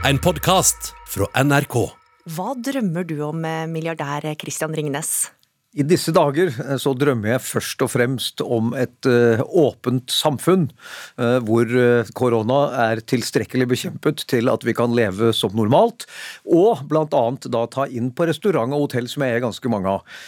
[0.00, 1.74] En podkast fra NRK.
[2.32, 5.28] Hva drømmer du om, eh, milliardær Christian Ringnes?
[5.70, 10.64] I disse dager eh, så drømmer jeg først og fremst om et uh, åpent samfunn,
[11.20, 11.70] uh, hvor
[12.18, 12.58] korona
[12.88, 16.08] er tilstrekkelig bekjempet til at vi kan leve som normalt,
[16.42, 17.22] og bl.a.
[17.46, 20.18] da ta inn på restaurant og hotell, som jeg er ganske mange av.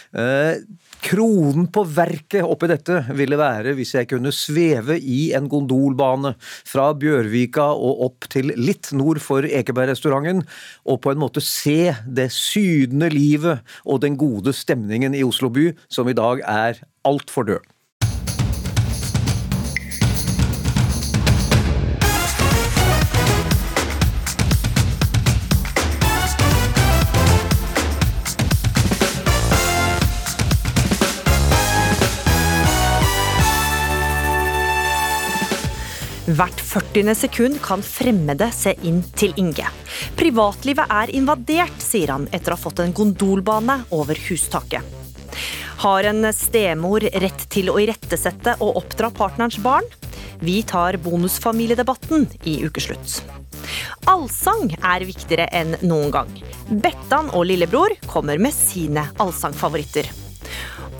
[1.03, 6.91] kronen på verket oppi dette ville være hvis jeg kunne sveve i en gondolbane fra
[6.95, 10.43] Bjørvika og opp til litt nord for Ekebergrestauranten,
[10.87, 15.49] og på en måte se det sydende livet og den gode stemningen i Oslo Oslo
[15.49, 17.73] by, som i dag er altfor død.
[36.33, 37.15] Hvert 40.
[37.15, 39.67] sekund kan fremmede se inn til Inge.
[40.17, 45.02] Privatlivet er invadert, sier han etter å ha fått en gondolbane over hustaket.
[45.83, 49.87] Har en stemor rett til å irettesette og oppdra partnerens barn?
[50.43, 53.21] Vi tar bonusfamiliedebatten i ukeslutt.
[54.11, 56.33] Allsang er viktigere enn noen gang.
[56.83, 60.09] Bettan og lillebror kommer med sine allsangfavoritter.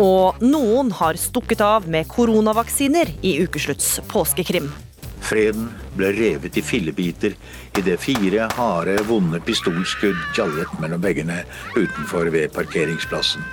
[0.02, 4.72] Og noen har stukket av med koronavaksiner i ukeslutts påskekrim.
[5.24, 7.36] Freden ble revet i fillebiter
[7.80, 11.44] idet fire harde, vonde pistolskudd gjallet mellom veggene
[11.78, 13.44] utenfor ved parkeringsplassen.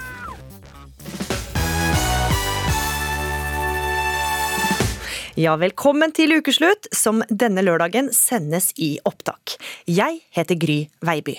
[5.40, 9.54] Ja, velkommen til ukeslutt, som denne lørdagen sendes i opptak.
[9.88, 10.74] Jeg heter Gry
[11.06, 11.38] Veiby.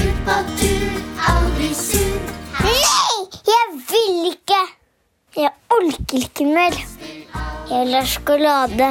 [0.00, 0.96] Ut på tur,
[1.30, 2.16] aldri sur.
[2.64, 2.72] Nei,
[3.52, 4.58] jeg vil ikke.
[5.38, 6.74] Jeg orker ikke mer.
[6.74, 8.90] Jeg vil ha sjokolade.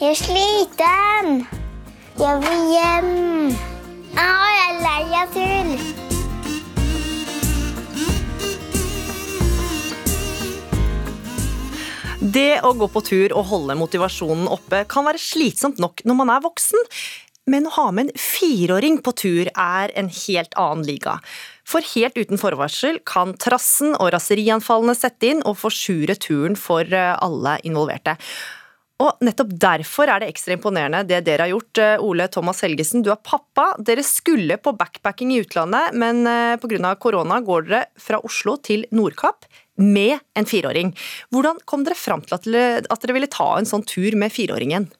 [0.00, 1.44] Jeg er sliten.
[2.22, 3.52] Jeg vil hjem.
[4.16, 6.11] Å, jeg er lei av tull.
[12.32, 16.30] Det å gå på tur og holde motivasjonen oppe kan være slitsomt nok når man
[16.32, 16.86] er voksen,
[17.50, 21.18] men å ha med en fireåring på tur er en helt annen liga.
[21.68, 27.12] For helt uten forvarsel kan trassen og raserianfallene sette inn og forsure turen for eh,
[27.26, 28.16] alle involverte.
[29.02, 31.80] Og nettopp derfor er det ekstra imponerende det dere har gjort.
[31.82, 33.72] Eh, Ole Thomas Helgesen, du er pappa.
[33.82, 36.94] Dere skulle på backpacking i utlandet, men eh, pga.
[37.00, 39.48] korona går dere fra Oslo til Nordkapp
[39.82, 40.92] med en fireåring.
[41.32, 42.46] Hvordan kom dere fram til at
[43.02, 44.90] dere ville ta en sånn tur med fireåringen?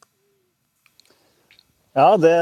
[1.92, 2.32] Ja, det,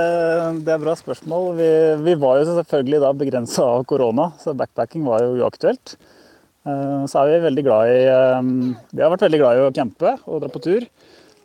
[0.63, 1.51] det, er bra spørsmål.
[1.59, 1.71] Vi,
[2.07, 5.97] vi var jo selvfølgelig da begrensa av korona, så backpacking var jo uaktuelt.
[6.63, 8.01] Eh, så er vi veldig glad i
[8.95, 10.87] Vi har vært veldig glad i å campe og dra på tur.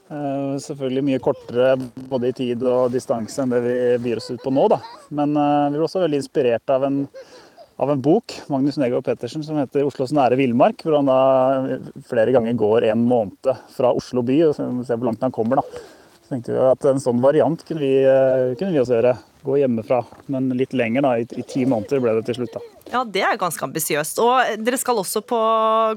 [0.05, 1.71] Eh, selvfølgelig mye kortere
[2.11, 4.81] både i tid og distanse enn det vi byr oss ut på nå, da.
[5.09, 7.03] Men vi ble også veldig inspirert av en
[7.77, 10.83] av en bok Magnus Negård Pettersen, som heter 'Oslos nære villmark'.
[10.83, 15.21] Hvor han da flere ganger går en måned fra Oslo by og ser hvor langt
[15.21, 15.57] han kommer.
[15.57, 15.61] da.
[16.23, 19.17] Så tenkte vi at En sånn variant kunne vi, eh, kunne vi også gjøre.
[19.45, 20.05] Gå hjemmefra.
[20.27, 21.11] Men litt lenger, da.
[21.17, 22.53] I, i ti måneder ble det til slutt.
[22.53, 22.59] da.
[22.91, 24.17] Ja, Det er ganske ambisiøst.
[24.19, 25.37] Og dere skal også på,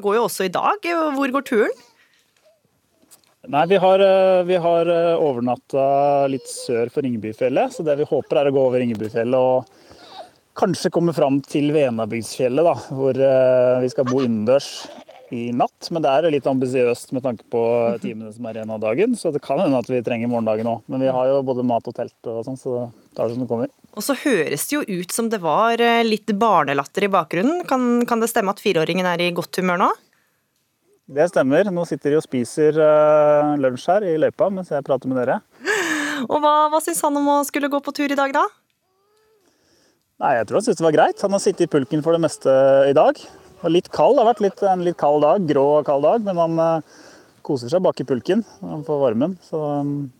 [0.02, 0.76] går jo også i dag.
[0.82, 1.70] Hvor går turen?
[3.48, 7.72] Nei, Vi har, eh, vi har eh, overnatta litt sør for Ringebyfjellet.
[7.72, 9.64] Så det vi håper er å gå over Ringebyfjellet og
[10.59, 14.69] kanskje komme fram til Venabygdsfjellet, da, hvor eh, vi skal bo innendørs
[15.32, 15.88] i natt.
[15.88, 17.62] Men det er litt ambisiøst med tanke på
[18.03, 19.16] timene som er igjen av dagen.
[19.16, 20.82] Så det kan hende at vi trenger morgendagen òg.
[20.92, 22.82] Men vi har jo både mat og telt og sånn, så
[23.16, 23.72] tar det som det kommer.
[23.97, 27.64] Og så høres det jo ut som det var litt barnelatter i bakgrunnen.
[27.70, 29.91] Kan, kan det stemme at fireåringen er i godt humør nå?
[31.08, 31.70] Det stemmer.
[31.72, 35.38] Nå sitter de og spiser uh, lunsj her i løypa mens jeg prater med dere.
[36.28, 38.44] Og hva, hva syns han om å skulle gå på tur i dag, da?
[40.20, 41.22] Nei, Jeg tror han syntes det var greit.
[41.24, 42.52] Han har sittet i pulken for det meste
[42.91, 43.22] i dag.
[43.62, 44.19] Og litt kald.
[44.19, 47.00] Det har vært litt, en litt kald dag, grå og kald dag, men han uh,
[47.46, 49.38] koser seg bak i pulken for varmen.
[49.46, 50.10] Så, um,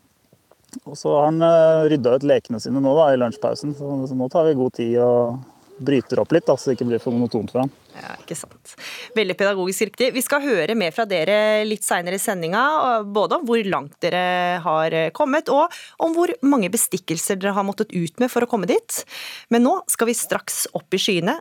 [0.87, 1.45] og så har han
[1.91, 4.97] rydda ut lekene sine nå da, i lunsjpausen, så, så, nå tar vi god tid
[5.01, 5.39] og
[5.85, 7.71] bryter opp litt, da, så det ikke blir for monotont for han.
[7.99, 8.75] Ja, ikke sant.
[9.17, 10.11] Veldig pedagogisk riktig.
[10.15, 12.63] Vi skal høre mer fra dere litt seinere i sendinga,
[13.03, 15.75] både om hvor langt dere har kommet, og
[16.05, 19.03] om hvor mange bestikkelser dere har måttet ut med for å komme dit.
[19.51, 21.39] Men nå skal vi straks opp i skyene.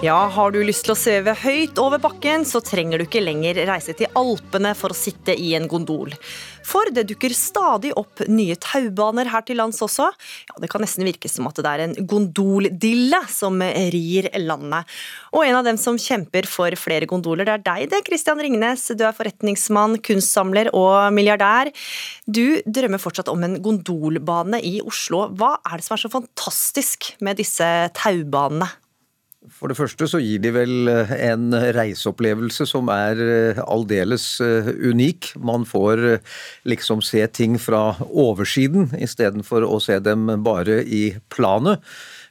[0.00, 3.58] Ja, har du lyst til å sveve høyt over bakken, så trenger du ikke lenger
[3.68, 6.14] reise til Alpene for å sitte i en gondol.
[6.64, 10.08] For det dukker stadig opp nye taubaner her til lands også.
[10.48, 14.88] Ja, Det kan nesten virke som at det er en gondoldille som rir landet.
[15.36, 18.88] Og en av dem som kjemper for flere gondoler, det er deg det, Christian Ringnes.
[18.96, 21.68] Du er forretningsmann, kunstsamler og milliardær.
[22.24, 25.26] Du drømmer fortsatt om en gondolbane i Oslo.
[25.36, 28.79] Hva er det som er så fantastisk med disse taubanene?
[29.50, 34.70] For det første så gir de vel eh, en reiseopplevelse som er eh, aldeles eh,
[34.90, 35.32] unik.
[35.42, 36.20] Man får
[36.68, 41.04] liksom se ting fra oversiden istedenfor å se dem bare i
[41.34, 41.82] planet.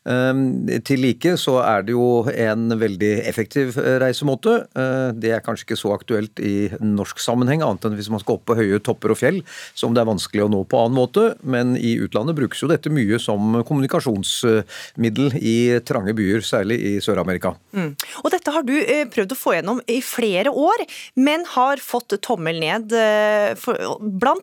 [0.09, 4.56] Ehm, til like så er det jo en veldig effektiv eh, reisemåte.
[4.73, 8.39] Eh, det er kanskje ikke så aktuelt i norsk sammenheng, annet enn hvis man skal
[8.39, 9.41] opp på høye topper og fjell,
[9.77, 11.25] som det er vanskelig å nå på annen måte.
[11.44, 17.53] Men i utlandet brukes jo dette mye som kommunikasjonsmiddel i trange byer, særlig i Sør-Amerika.
[17.75, 17.94] Mm.
[18.23, 20.85] Og dette har du eh, prøvd å få gjennom i flere år,
[21.19, 22.95] men har fått tommel ned.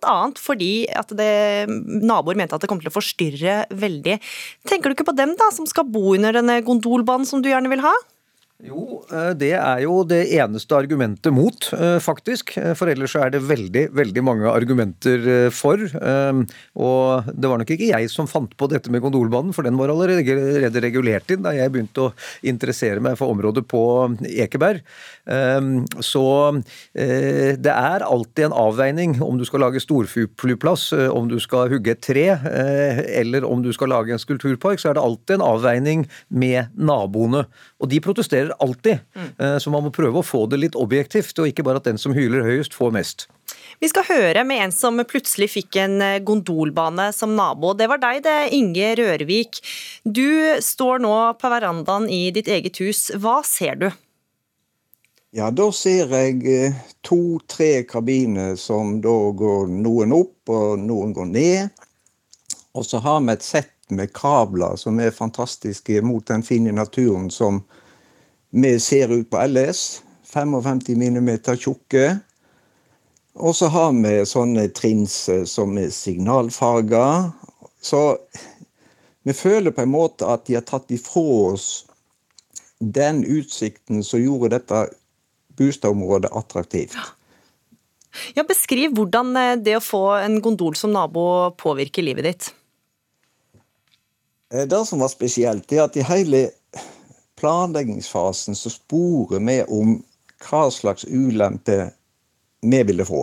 [0.07, 4.17] Annet fordi at det, naboer mente at det kom til å forstyrre veldig.
[4.69, 5.49] Tenker du ikke på dem, da?
[5.57, 7.95] Som skal bo under denne gondolbanen som du gjerne vil ha?
[8.65, 12.55] Jo, eh, det er jo det eneste argumentet mot, eh, faktisk.
[12.57, 15.77] Eh, for ellers er det veldig, veldig mange argumenter for.
[15.77, 19.93] Og det var nok ikke jeg som fant på dette med gondolbanen, for den var
[19.93, 22.13] allerede regulert inn da jeg begynte å
[22.43, 24.81] interessere meg for området på Ekeberg.
[26.01, 26.25] Så
[26.95, 32.05] det er alltid en avveining om du skal lage storflyplass, om du skal hugge et
[32.05, 32.27] tre,
[33.21, 37.47] eller om du skal lage en skulpturpark, så er det alltid en avveining med naboene.
[37.81, 38.99] Og de protesterer eksisterer alltid.
[39.15, 39.61] Mm.
[39.61, 42.15] Så man må prøve å få det litt objektivt, og ikke bare at den som
[42.15, 43.29] hyler høyest, får mest.
[43.81, 47.75] Vi skal høre med en som plutselig fikk en eh, gondolbane som nabo.
[47.77, 49.61] Det var deg, det, Inge Rørvik.
[50.05, 53.11] Du står nå på verandaen i ditt eget hus.
[53.15, 53.89] Hva ser du?
[55.37, 61.33] Ja, da ser jeg eh, to-tre kabiner som da går noen opp og noen går
[61.35, 61.83] ned.
[62.77, 67.29] Og så har vi et sett med kabler som er fantastiske mot den fine naturen
[67.31, 67.63] som
[68.51, 70.03] vi ser ut på LS.
[70.27, 72.19] 55 mm tjukke.
[73.37, 75.15] Og så har vi sånne trins
[75.49, 77.31] som er signalfarger.
[77.81, 78.19] Så
[79.27, 81.87] vi føler på en måte at de har tatt ifra oss
[82.79, 84.87] den utsikten som gjorde dette
[85.57, 86.97] boligområdet attraktivt.
[88.35, 92.49] Ja, Beskriv hvordan eh, det å få en gondol som nabo påvirker livet ditt.
[94.53, 96.47] Eh, det som var spesielt, er at i hele
[97.41, 99.97] planleggingsfasen så sporer vi om
[100.47, 101.91] hva slags ulempe
[102.61, 103.23] vi ville få.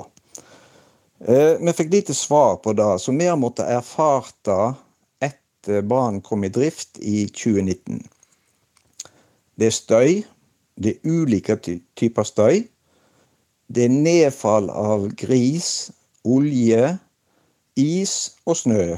[1.20, 4.50] Eh, vi fikk lite svar på det, så vi har måttet erfart
[5.24, 8.04] etter banen kom i drift i 2019.
[9.56, 10.24] Det er støy.
[10.76, 11.56] Det er ulike
[11.96, 12.64] typer støy.
[13.68, 15.92] Det er nedfall av gris,
[16.26, 16.98] olje,
[17.80, 18.98] is og snø.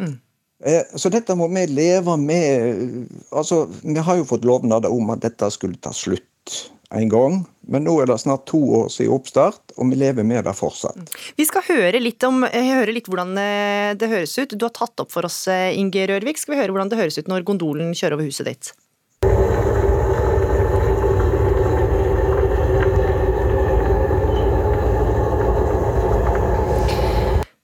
[0.00, 0.18] Mm.
[0.62, 3.08] Eh, så dette må vi leve med.
[3.30, 7.40] Altså, Vi har jo fått lovnader om at dette skulle ta slutt en gang.
[7.70, 11.14] Men nå er det snart to år siden oppstart, og vi lever med det fortsatt.
[11.38, 14.54] Vi skal høre litt, om, høre litt hvordan eh, det høres ut.
[14.54, 16.40] Du har tatt opp for oss, eh, Inge Rørvik.
[16.40, 18.72] Skal vi høre hvordan det høres ut når gondolen kjører over huset ditt?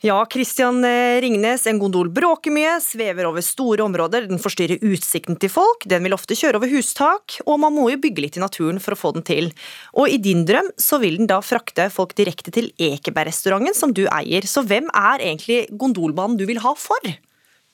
[0.00, 5.35] Ja, Christian eh, Ringnes, en gondol bråker mye, svever over store områder, den forstyrrer utsikten
[5.43, 8.45] til folk, den vil ofte kjøre over hustak, og man må jo bygge litt i
[8.45, 9.50] naturen for å få den til.
[9.99, 14.05] Og i din drøm så vil den da frakte folk direkte til Ekebergrestauranten som du
[14.07, 17.19] eier, så hvem er egentlig gondolbanen du vil ha for?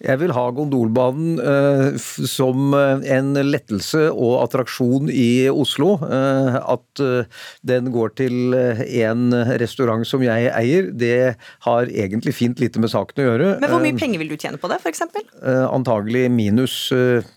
[0.02, 5.92] Jeg vil ha gondolbanen eh, som eh, en lettelse og attraksjon i Oslo.
[6.02, 9.30] Eh, at eh, den går til eh, en
[9.62, 11.36] restaurant som jeg eier, det
[11.68, 13.52] har egentlig fint lite med saken å gjøre.
[13.62, 15.04] Men hvor mye eh, penger vil du tjene på det, f.eks.?
[15.44, 16.74] antagelig minus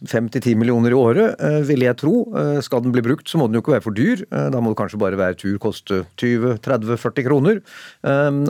[0.08, 2.14] fem til ti millioner i året, vil jeg tro.
[2.64, 4.24] skal den bli brukt, så må den jo ikke være for dyr.
[4.32, 7.60] da må det kanskje bare være tur koste 20-30-40 kroner.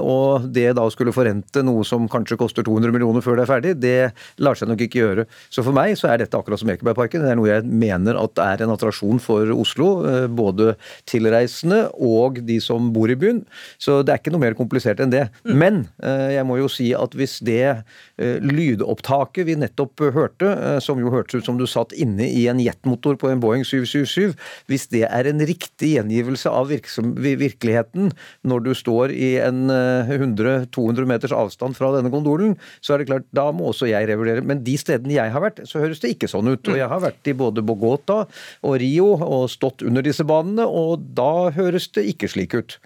[0.03, 3.73] og det da skulle forrente noe som kanskje koster 200 millioner før det er ferdig,
[3.81, 3.96] det
[4.43, 5.27] lar seg nok ikke gjøre.
[5.53, 7.23] Så for meg så er dette akkurat som Ekebergparken.
[7.23, 9.89] Det er noe jeg mener at er en attraksjon for Oslo.
[10.07, 10.75] Eh, både
[11.09, 13.43] tilreisende og de som bor i byen.
[13.81, 15.27] Så det er ikke noe mer komplisert enn det.
[15.43, 15.55] Mm.
[15.61, 20.99] Men eh, jeg må jo si at hvis det eh, lydopptaket vi nettopp hørte, som
[21.01, 24.35] jo hørtes ut som du satt inne i en jetmotor på en Boeing 777,
[24.69, 28.11] hvis det er en riktig gjengivelse av virkeligheten
[28.47, 33.27] når du står i en 100-200 meters avstand fra denne gondolen, så er det klart
[33.35, 34.45] da må også jeg revurderer.
[34.45, 36.71] Men de stedene jeg har vært, så høres det ikke sånn ut.
[36.71, 41.05] Og jeg har vært i både Bogota og Rio og stått under disse banene, og
[41.17, 42.79] da høres det ikke slik ut.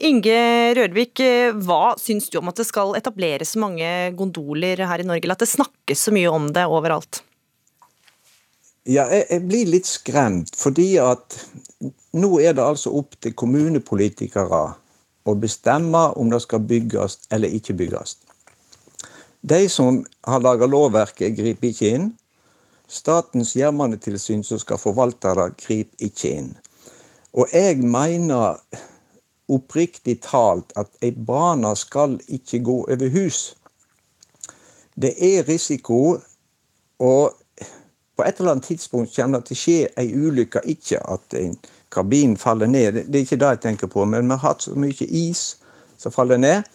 [0.00, 0.36] Inge
[0.78, 1.20] Rørvik,
[1.60, 5.44] hva syns du om at det skal etableres mange gondoler her i Norge, eller at
[5.44, 7.20] det snakkes så mye om det overalt?
[8.88, 11.36] Ja, jeg, jeg blir litt skremt, fordi at
[12.16, 14.62] nå er det altså opp til kommunepolitikere
[15.28, 18.16] å bestemme om det skal bygges eller ikke bygges.
[19.40, 22.08] De som har laga lovverket, griper ikke inn.
[22.90, 26.50] Statens jernbanetilsyn som skal forvalte det, griper ikke inn.
[27.32, 28.58] Og jeg mener
[29.50, 33.40] oppriktig talt at ei bane skal ikke gå over hus.
[34.94, 36.18] Det er risiko,
[36.98, 37.36] og
[38.16, 40.60] på et eller annet tidspunkt kommer det til å skje ei ulykke.
[40.68, 41.54] Ikke at en
[41.90, 44.74] kabin faller ned, det er ikke det jeg tenker på, men vi har hatt så
[44.76, 45.56] mye is
[45.98, 46.66] som faller ned.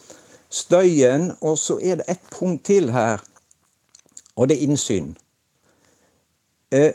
[0.56, 3.20] Støyen, og så er det et punkt til her,
[4.36, 5.10] og det er innsyn.
[6.72, 6.92] Eh,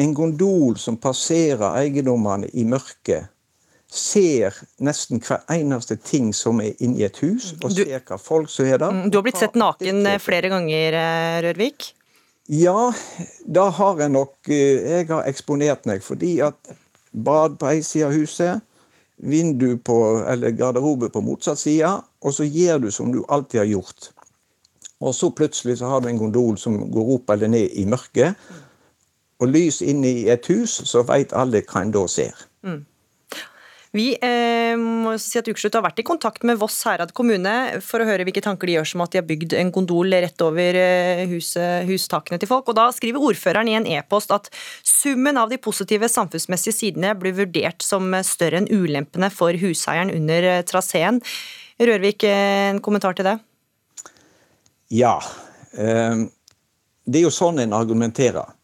[0.00, 3.26] en gondol som passerer eiendommene i mørket,
[3.90, 4.54] ser
[4.86, 8.66] nesten hver eneste ting som er inni et hus, og Du- ser hva folk som
[8.66, 8.90] er der.
[8.90, 11.94] Mm, Du har blitt sett naken eh, flere ganger, eh, Rørvik.
[12.48, 12.92] Ja,
[13.46, 16.54] da har jeg nok Jeg har eksponert meg fordi at
[17.12, 18.60] bad på ei side av huset,
[19.22, 23.70] vindu på, eller garderobe på motsatt side, og så gjør du som du alltid har
[23.70, 24.10] gjort.
[25.00, 28.36] Og så plutselig så har du en gondol som går opp eller ned i mørket.
[29.40, 32.36] Og lys inne i et hus, så veit alle hva en da ser.
[33.90, 37.98] Vi eh, må si at Ukeslutt har vært i kontakt med Voss Herad kommune for
[37.98, 40.78] å høre hvilke tanker de gjør som at de har bygd en gondol rett over
[40.78, 42.70] eh, huset, hustakene til folk.
[42.70, 44.46] Og Da skriver ordføreren i en e-post at
[44.86, 50.46] summen av de positive samfunnsmessige sidene blir vurdert som større enn ulempene for huseieren under
[50.52, 51.18] eh, traseen.
[51.82, 53.36] Rørvik, eh, en kommentar til det?
[54.94, 55.16] Ja.
[55.74, 56.28] Eh,
[57.10, 58.54] det er jo sånn en argumenterer.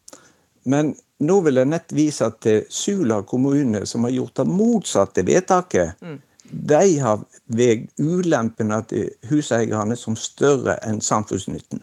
[0.63, 6.03] Men nå vil jeg nett vise til Sula kommune, som har gjort det motsatte vedtaket.
[6.47, 11.81] De har veid ulempene til huseierne som større enn samfunnsnytten.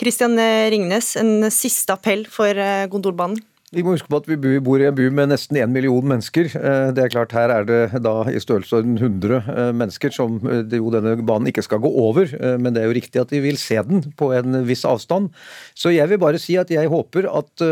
[0.00, 0.38] Kristian
[0.72, 3.40] Ringnes, en siste appell for eh, gondolbanen.
[3.72, 6.50] Vi må huske på at vi bor i en by med nesten én million mennesker.
[6.58, 10.76] Eh, Det er klart Her er det da i størrelsesorden 100 eh, mennesker som eh,
[10.76, 12.28] jo denne banen ikke skal gå over.
[12.60, 15.30] Men det er jo riktig at de vil se den på en viss avstand.
[15.72, 17.62] Så jeg vil bare si at jeg håper at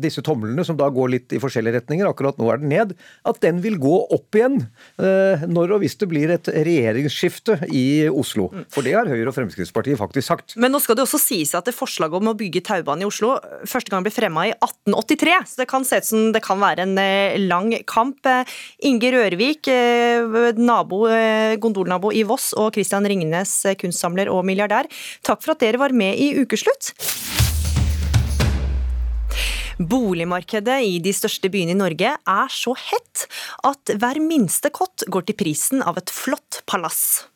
[0.00, 2.94] disse tomlene, som da går litt i forskjellige retninger, akkurat nå er den ned,
[3.28, 4.60] at den vil gå opp igjen
[4.98, 8.48] når og hvis det blir et regjeringsskifte i Oslo.
[8.72, 10.56] For det har Høyre og Fremskrittspartiet faktisk sagt.
[10.60, 13.36] Men nå skal det også sies at det forslaget om å bygge taubane i Oslo
[13.68, 14.54] første gang ble fremma i
[14.98, 18.26] 1883, så det kan se ut som det kan være en eh, lang kamp.
[18.26, 21.04] Eh, Inge Rørvik, eh, nabo,
[21.62, 24.90] gondolnabo i Voss, og Christian Ringnes, kunstsamler og milliardær,
[25.22, 26.92] takk for at dere var med i Ukeslutt.
[29.78, 33.28] Boligmarkedet i de største byene i Norge er så hett
[33.66, 37.28] at hver minste kott går til prisen av et flott palass.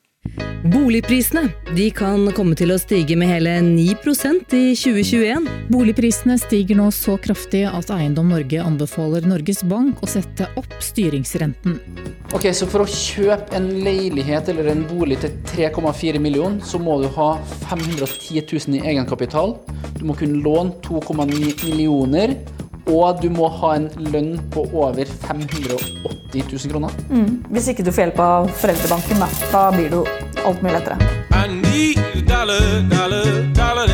[0.63, 5.49] Boligprisene de kan komme til å stige med hele 9% i 2021.
[5.73, 11.81] Boligprisene stiger nå så kraftig at Eiendom Norge anbefaler Norges Bank å sette opp styringsrenten.
[12.31, 17.01] Ok, Så for å kjøpe en leilighet eller en bolig til 3,4 millioner, så må
[17.03, 17.35] du ha
[17.67, 19.59] 510 000 i egenkapital.
[19.99, 22.39] Du må kunne låne 2,9 millioner.
[22.91, 26.91] Og du må ha en lønn på over 580 000 kroner.
[27.53, 30.07] Hvis ikke du får hjelp av foreldrebanken, da, da blir det jo
[30.49, 30.97] alt mye lettere.
[31.31, 33.89] I need dollar, dollar, dollar,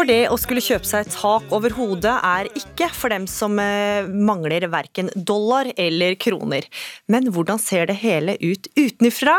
[0.00, 4.06] For det å skulle kjøpe seg tak over hodet er ikke for dem som eh,
[4.08, 6.64] mangler verken dollar eller kroner.
[7.12, 9.34] Men hvordan ser det hele ut utenfra?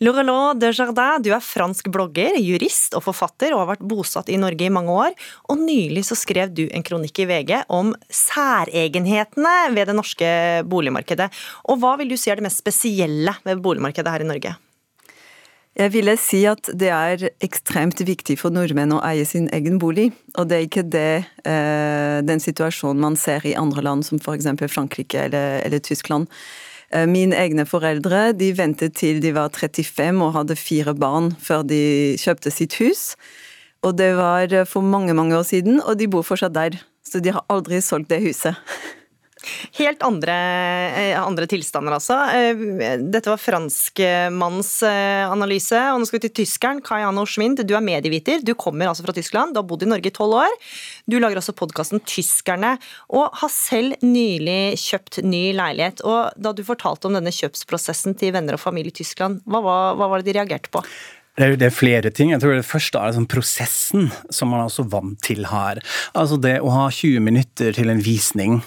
[0.00, 4.70] Laurelot Desjardins, du er fransk blogger, jurist og forfatter og har vært bosatt i Norge
[4.70, 5.12] i mange år.
[5.52, 10.32] Og nylig så skrev du en kronikk i VG om særegenhetene ved det norske
[10.64, 11.28] boligmarkedet.
[11.68, 14.56] Og hva vil du si er det mest spesielle ved boligmarkedet her i Norge?
[15.78, 20.08] Jeg ville si at det er ekstremt viktig for nordmenn å eie sin egen bolig.
[20.34, 24.50] Og det er ikke det, eh, den situasjonen man ser i andre land, som f.eks.
[24.66, 26.26] Frankrike eller, eller Tyskland.
[26.90, 31.62] Eh, mine egne foreldre de ventet til de var 35 og hadde fire barn før
[31.62, 33.14] de kjøpte sitt hus.
[33.86, 36.82] Og det var for mange mange år siden, og de bor fortsatt der.
[37.06, 38.58] Så de har aldri solgt det huset.
[39.78, 40.34] Helt andre,
[41.00, 42.16] eh, andre tilstander, altså.
[42.34, 45.78] Eh, Dette var franskmannens eh, analyse.
[45.94, 46.82] Og nå skal vi til tyskeren.
[46.84, 48.44] Kayano Schwind, du er medieviter.
[48.44, 49.54] Du kommer altså fra Tyskland.
[49.54, 50.56] Du har bodd i Norge i tolv år.
[51.08, 52.74] Du lager altså podkasten Tyskerne,
[53.08, 56.04] og har selv nylig kjøpt ny leilighet.
[56.04, 59.96] Og da du fortalte om denne kjøpsprosessen til venner og familie i Tyskland, hva var,
[59.96, 60.84] hva var det de reagerte på?
[61.38, 62.32] Det er, er flere ting.
[62.34, 65.78] Jeg tror Det første er liksom prosessen, som man er også vant til her.
[66.18, 68.58] Altså Det å ha 20 minutter til en visning.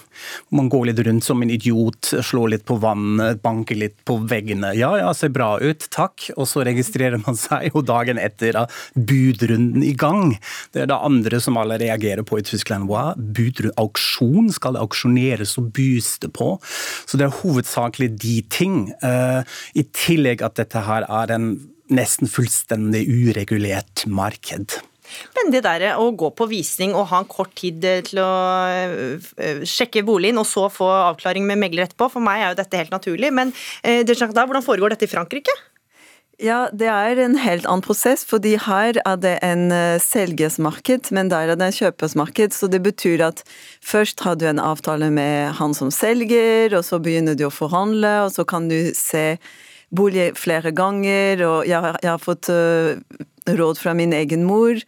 [0.54, 4.72] Man går litt rundt som en idiot, slår litt på vannet, banker litt på veggene.
[4.78, 6.30] Ja, ja, ser bra ut, takk.
[6.38, 10.38] Og så registrerer man seg, og dagen etter er budrunden i gang.
[10.74, 12.88] Det er det andre som alle reagerer på i Tyskland.
[12.90, 14.50] Wow, Budrund, auksjon?
[14.56, 16.56] Skal det auksjoneres og bys det på?
[17.04, 18.88] Så det er hovedsakelig de ting.
[19.04, 19.44] Uh,
[19.76, 21.52] I tillegg at dette her er en
[21.96, 24.80] nesten fullstendig uregulert marked.
[25.36, 28.32] Men det der å gå på visning og ha en kort tid til å
[28.72, 32.80] øh, sjekke boligen, og så få avklaring med megler etterpå, for meg er jo dette
[32.80, 33.30] helt naturlig.
[33.36, 35.54] Men hvordan foregår dette i Frankrike?
[36.42, 39.68] Ja, det er en helt annen prosess, fordi her er det en
[40.02, 42.56] selgersmarked, men der er det en kjøpersmarked.
[42.58, 43.44] Så det betyr at
[43.86, 48.16] først har du en avtale med han som selger, og så begynner du å forhandle,
[48.26, 49.38] og så kan du se
[49.96, 52.98] bolig flere ganger, og jeg har, jeg har fått uh,
[53.48, 54.80] råd fra min egen mor.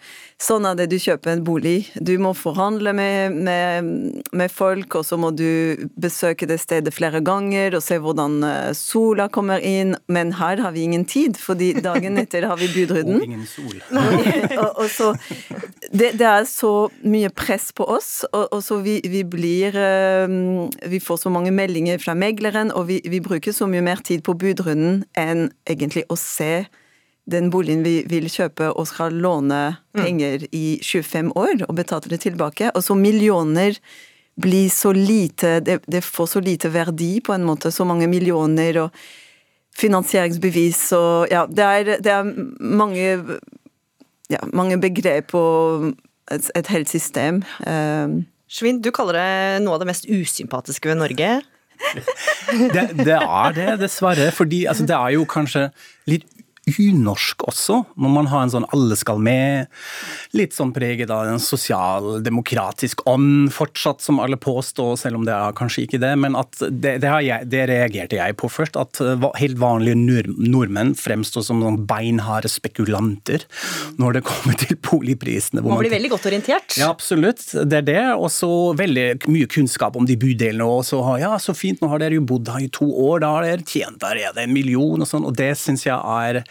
[0.42, 1.88] Sånn er det du kjøper en bolig.
[1.96, 3.90] Du må forhandle med, med,
[4.36, 8.72] med, folk, og så må du besøke det stedet flere ganger og se hvordan eh,
[8.76, 9.96] sola kommer inn.
[10.12, 13.20] Men her har vi ingen tid, fordi dagen etter har vi budrunden.
[13.26, 13.80] Og ingen sol.
[14.62, 15.12] og, og så,
[15.92, 20.36] det, det, er så mye press på oss, og, og så vi, vi, blir eh,
[20.92, 24.24] Vi får så mange meldinger fra megleren, og vi, vi bruker så mye mer tid
[24.26, 26.66] på budrunden enn egentlig å se
[27.26, 30.02] den boligen vi vil kjøpe og skal låne mm.
[30.02, 32.70] penger i 25 år og betale det tilbake.
[32.76, 33.80] Og så millioner
[34.42, 37.72] blir så lite det, det, får så lite verdi, på en måte.
[37.72, 39.06] Så mange millioner og
[39.76, 42.30] finansieringsbevis og Ja, det er, det er
[42.60, 43.40] mange,
[44.30, 45.92] ja, mange begrep og
[46.32, 47.44] et, et helt system.
[47.66, 48.24] Um.
[48.46, 51.30] Schwind, du kaller det noe av det mest usympatiske ved Norge.
[52.76, 54.30] det, det, er det, dessverre.
[54.32, 55.68] Fordi altså, det er jo kanskje
[56.10, 56.28] litt
[56.66, 59.70] unorsk også, når man har en sånn alle skal med,
[60.36, 65.56] litt sånn preget av en sosialdemokratisk ånd fortsatt, som alle påstår, selv om det er
[65.58, 66.14] kanskje ikke det.
[66.22, 69.02] Men at det, det, jeg, det reagerte jeg på først, at
[69.40, 73.46] helt vanlige nordmenn fremstår som sånn beinharde spekulanter
[74.02, 75.64] når det kommer til boligprisene.
[75.66, 76.78] Man blir veldig godt orientert.
[76.80, 77.44] Ja, absolutt.
[77.54, 78.02] Det er det.
[78.16, 80.66] Og så veldig mye kunnskap om de bydelene.
[80.66, 83.32] Og så ja, så fint, nå har dere jo bodd her i to år, da
[83.38, 85.26] har dere tjent allerede er en million og sånn.
[85.28, 86.42] Og det syns jeg er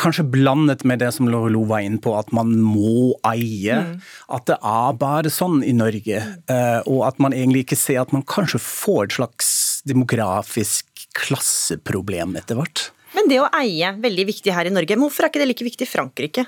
[0.00, 3.78] Kanskje blandet med det som Lorelo var inne på, at man må eie.
[3.82, 3.94] Mm.
[4.32, 6.22] At det er bare sånn i Norge.
[6.48, 6.86] Mm.
[6.92, 9.48] Og at man egentlig ikke ser at man kanskje får et slags
[9.86, 12.90] demografisk klasseproblem etter hvert.
[13.16, 14.98] Men det å eie, veldig viktig her i Norge.
[15.00, 16.44] Hvorfor er ikke det like viktig i Frankrike?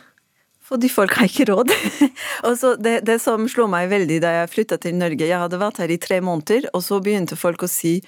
[0.69, 1.73] Fordi folk har ikke råd.
[2.47, 5.61] og så det, det, som slo meg veldig da jeg flytta til Norge, jeg hadde
[5.61, 7.99] vært her i tre måneder, og så begynte folk å si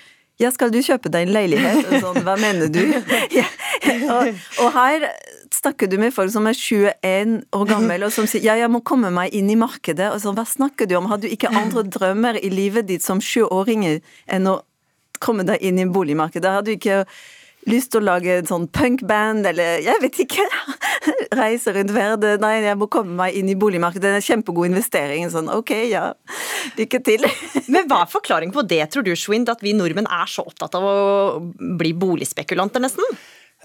[0.40, 1.90] ja, skal du kjøpe deg en leilighet?
[2.00, 2.82] Sånn, hva mener du?
[3.40, 3.46] Ja.
[4.10, 5.04] Og, og, her
[5.54, 8.82] snakker du med folk som er 21 år gammel, og som sier ja, jeg må
[8.86, 10.10] komme meg inn i markedet.
[10.12, 11.08] Og sånn, hva snakker du om?
[11.10, 14.00] Har du ikke andre drømmer i livet ditt som 20-åringer
[14.30, 14.58] enn å
[15.20, 16.54] komme deg inn i boligmarkedet?
[16.56, 17.02] Har du ikke
[17.68, 20.46] lyst til å lage en sånn punkband, eller jeg vet ikke.
[21.40, 22.40] Reise rundt verden.
[22.42, 24.04] Nei, jeg må komme meg inn i boligmarkedet.
[24.06, 25.26] Det er en kjempegod investering.
[25.32, 26.06] Sånn, ok, ja.
[26.78, 27.26] Lykke til.
[27.74, 30.78] Men hva er forklaringen på det, tror du, Schwind, at vi nordmenn er så opptatt
[30.78, 30.96] av å
[31.80, 33.20] bli boligspekulanter, nesten?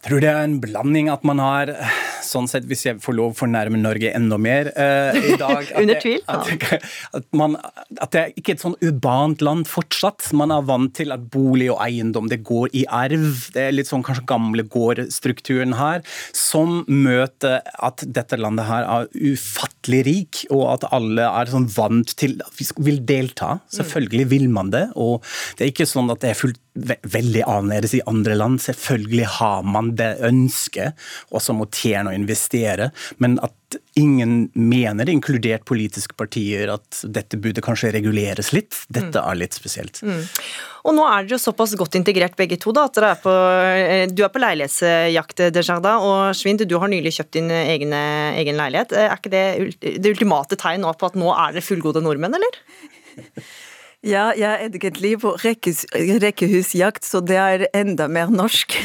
[0.05, 1.71] Tror det er en blanding at man har
[2.25, 5.99] sånn sett, Hvis jeg får lov å fornærme Norge enda mer eh, i dag Under
[6.01, 6.21] tvil.
[6.29, 6.51] At,
[7.17, 7.57] at, man,
[8.01, 10.27] at det er ikke et sånn urbant land fortsatt.
[10.37, 13.47] Man er vant til at bolig og eiendom det går i arv.
[13.55, 16.03] Det er litt sånn kanskje gamle gårdstrukturen her,
[16.35, 22.15] som møter at dette landet her er ufattelig rik, og at alle er sånn vant
[22.19, 23.59] til Vi vil delta.
[23.73, 24.87] Selvfølgelig vil man det.
[24.95, 25.25] og
[25.57, 28.59] Det er ikke sånn at det er fullt veldig annerledes i andre land.
[28.63, 31.05] Selvfølgelig har man det ønsket
[31.41, 32.89] som må tjene og investere,
[33.21, 33.53] men at
[33.99, 38.77] ingen mener, inkludert politiske partier, at dette burde kanskje reguleres litt.
[38.93, 39.99] Dette er litt spesielt.
[40.05, 40.21] Mm.
[40.86, 44.05] Og nå er dere jo såpass godt integrert begge to, da, at er på, eh,
[44.12, 48.95] du er på leilighetsjakt, Desjardins, og Schwind, du har nylig kjøpt din egen, egen leilighet.
[48.95, 49.45] Er ikke det
[49.81, 52.62] det ultimate tegn nå på at nå er dere fullgode nordmenn, eller?
[54.05, 58.75] Ja, jeg er egentlig på rekkehusjakt, så det er enda mer norsk.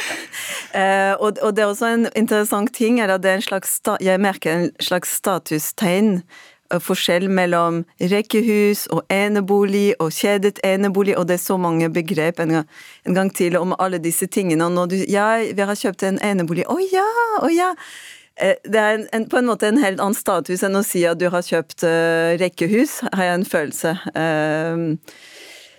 [0.80, 3.76] eh, og, og, det er også en interessant ting er at det er en slags,
[4.00, 11.28] jeg merker en slags statustegn eh, forskjell mellom rekkehus og enebolig og kjedet enebolig, og
[11.28, 12.70] det er så mange begrep en gang,
[13.04, 14.64] en gang til om alle disse tingene.
[14.64, 16.64] Og når du Ja, vi har kjøpt en enebolig.
[16.64, 17.10] Å ja,
[17.44, 17.74] å ja.
[18.40, 21.18] Eh, Det er en, på en måte en helt annen status enn å si at
[21.18, 23.94] du har kjøpt uh, rekkehus, har jeg en følelse.
[24.14, 24.84] Eh,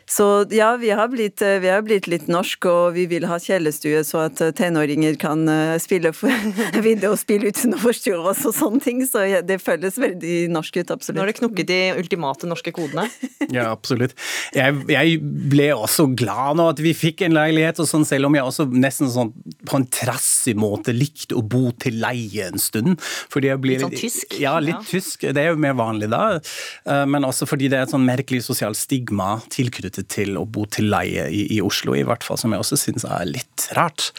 [0.09, 3.35] så ja, vi har, blitt, eh, vi har blitt litt norsk, og vi vil ha
[3.39, 6.09] kjellerstue så at eh, tenåringer kan eh, spille
[6.89, 9.03] videospill uten å forstyrre oss og sånne ting.
[9.05, 11.19] Så ja, det føles veldig norsk ut, absolutt.
[11.19, 13.05] Nå har du knukket de ultimate norske kodene.
[13.49, 14.11] Ja, absolutt.
[14.53, 15.15] Jeg, jeg
[15.49, 18.67] ble også glad nå at vi fikk en leilighet, og sånn, selv om jeg også
[18.69, 19.31] nesten sånn
[19.65, 22.99] på en trassig måte likte å bo til leie en stund.
[23.33, 24.35] Fordi jeg blir, Litt sånn tysk?
[24.43, 24.83] Ja, litt Ja.
[24.91, 25.25] tysk.
[25.33, 26.21] Det er jo mer vanlig da.
[27.09, 30.89] Men også fordi det er et sånn merkelig sosialt stigma tilknyttet til å bo til
[30.93, 34.11] leie i, i Oslo, i hvert fall, som jeg også syns er litt rart.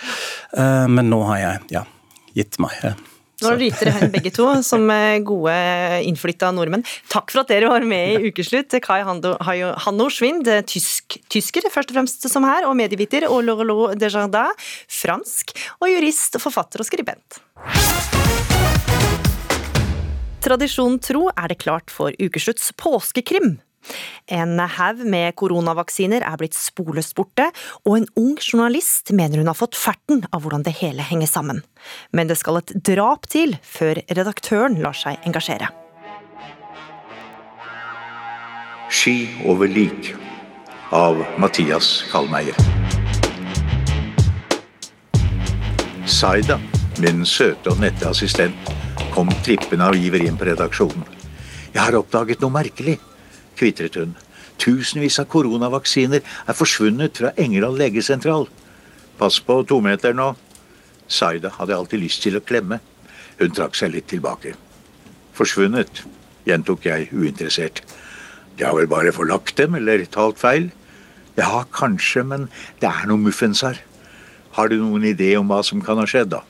[0.57, 1.85] Eh, Men nå har jeg ja,
[2.37, 2.77] gitt meg.
[2.85, 2.99] eh.
[3.41, 5.55] Nå har dere hen begge to, som eh, gode
[6.05, 6.85] innflytta nordmenn.
[7.09, 8.77] Takk for at dere var med i Ukeslutt.
[8.85, 14.61] Kai Hanno Schwind, tysk, tysker først og fremst som her, og medieviter, og Laurelot Desjardins,
[14.93, 17.41] fransk, og jurist, forfatter og skribent.
[20.41, 23.59] Tradisjon tro er det klart for ukeslutts påskekrim.
[24.31, 27.49] En haug med koronavaksiner er blitt sporløst borte,
[27.85, 31.63] og en ung journalist mener hun har fått ferten av hvordan det hele henger sammen.
[32.13, 35.73] Men det skal et drap til før redaktøren lar seg engasjere.
[38.91, 40.13] Ski over lik
[40.93, 42.57] av Mathias Kallmeier.
[46.11, 46.59] Saida,
[46.99, 48.73] min søte og nette assistent,
[49.15, 51.07] kom trippende av iver inn på redaksjonen.
[51.71, 52.97] Jeg har oppdaget noe merkelig,
[53.61, 54.17] kvitret hun.
[54.61, 58.49] Tusenvis av koronavaksiner er forsvunnet fra Engerdal legesentral.
[59.21, 60.31] Pass på tometeren nå.
[61.11, 62.81] Saida hadde alltid lyst til å klemme.
[63.41, 64.53] Hun trakk seg litt tilbake.
[65.37, 66.03] Forsvunnet,
[66.49, 67.83] gjentok jeg uinteressert.
[68.59, 70.69] De har vel bare forlagt dem, eller talt feil?
[71.39, 72.49] Ja, kanskje, men
[72.83, 73.81] det er noe muffens her.
[74.57, 76.43] Har du noen idé om hva som kan ha skjedd, da?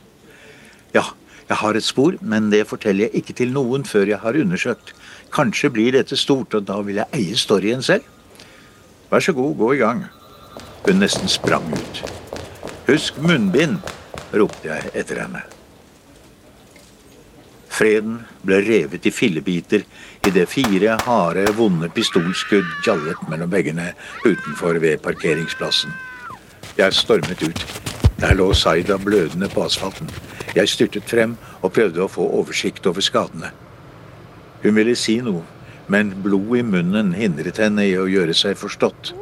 [0.96, 1.04] Ja,
[1.46, 4.94] jeg har et spor, men det forteller jeg ikke til noen før jeg har undersøkt.
[5.30, 8.06] Kanskje blir dette stort, og da vil jeg eie storyen selv.
[9.10, 10.04] Vær så god, gå i gang.
[10.86, 12.02] Hun nesten sprang ut.
[12.88, 13.78] Husk munnbind,
[14.34, 15.42] ropte jeg etter henne.
[17.70, 19.86] Freden ble revet i fillebiter
[20.26, 23.92] idet fire harde, vonde pistolskudd gjallet mellom veggene
[24.26, 25.94] utenfor ved parkeringsplassen.
[26.76, 27.64] Jeg stormet ut.
[28.20, 30.10] Der lå Saida blødende på asfalten.
[30.54, 33.48] Jeg styrtet frem og prøvde å få oversikt over skadene.
[34.62, 35.42] Hun ville si noe,
[35.90, 39.14] men blod i munnen hindret henne i å gjøre seg forstått.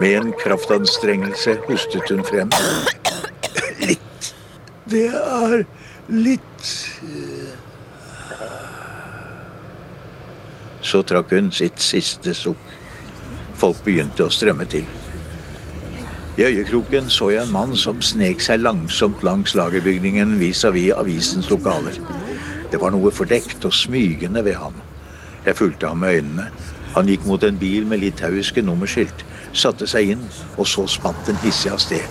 [0.00, 2.52] Med en kraftanstrengelse hostet hun frem.
[3.82, 4.30] Litt.
[4.90, 5.64] Det er
[6.10, 6.70] litt
[10.90, 12.62] Så trakk hun sitt siste sukk.
[13.60, 14.86] Folk begynte å strømme til.
[16.40, 21.98] I øyekroken så jeg en mann som snek seg langsomt langs lagerbygningen vis-à-vis avisens lokaler.
[22.70, 24.76] Det var noe fordekt og smygende ved ham.
[25.46, 26.46] Jeg fulgte ham med øynene.
[26.94, 30.22] Han gikk mot en bil med litauiske nummerskilt, satte seg inn,
[30.58, 32.06] og så spant den hissig av sted.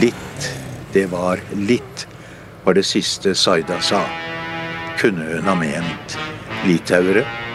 [0.00, 0.48] Litt,
[0.92, 2.06] det var litt,
[2.64, 4.02] var det siste Saida sa.
[5.00, 6.18] Kunne hun ha ment
[6.68, 7.47] litauere?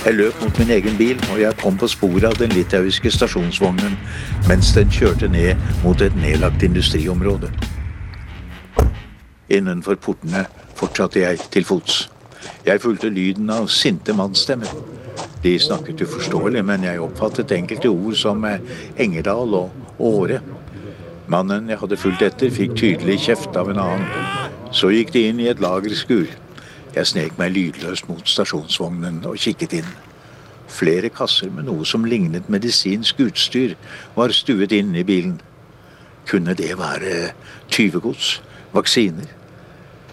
[0.00, 3.98] Jeg løp mot min egen bil, og jeg kom på sporet av den litauiske stasjonsvognen
[4.48, 7.50] mens den kjørte ned mot et nedlagt industriområde.
[9.52, 10.46] Innenfor portene
[10.78, 12.06] fortsatte jeg til fots.
[12.64, 14.72] Jeg fulgte lyden av sinte mannsstemmer.
[15.44, 18.60] De snakket uforståelig, men jeg oppfattet enkelte ord som eh,
[18.96, 20.40] Engerdal og Åre.
[21.28, 24.08] Mannen jeg hadde fulgt etter, fikk tydelig kjeft av en annen.
[24.72, 26.30] Så gikk de inn i et lagerskur.
[26.90, 29.90] Jeg snek meg lydløst mot stasjonsvognen og kikket inn.
[30.70, 33.76] Flere kasser med noe som lignet medisinsk utstyr,
[34.16, 35.36] var stuet inn i bilen.
[36.26, 37.30] Kunne det være
[37.70, 38.40] tyvegods?
[38.74, 39.30] Vaksiner?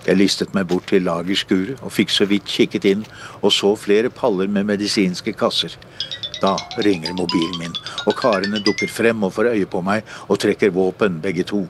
[0.08, 3.04] Jeg listet meg bort til lagerskuret og fikk så vidt kikket inn
[3.42, 5.74] og så flere paller med medisinske kasser.
[6.42, 6.54] Da
[6.86, 7.74] ringer mobilen min,
[8.06, 11.66] og karene dukker frem og får øye på meg og trekker våpen, begge to.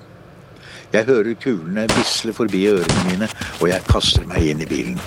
[0.93, 3.27] Jeg hører kulene visle forbi ørene mine,
[3.59, 4.99] og jeg kaster meg inn i bilen.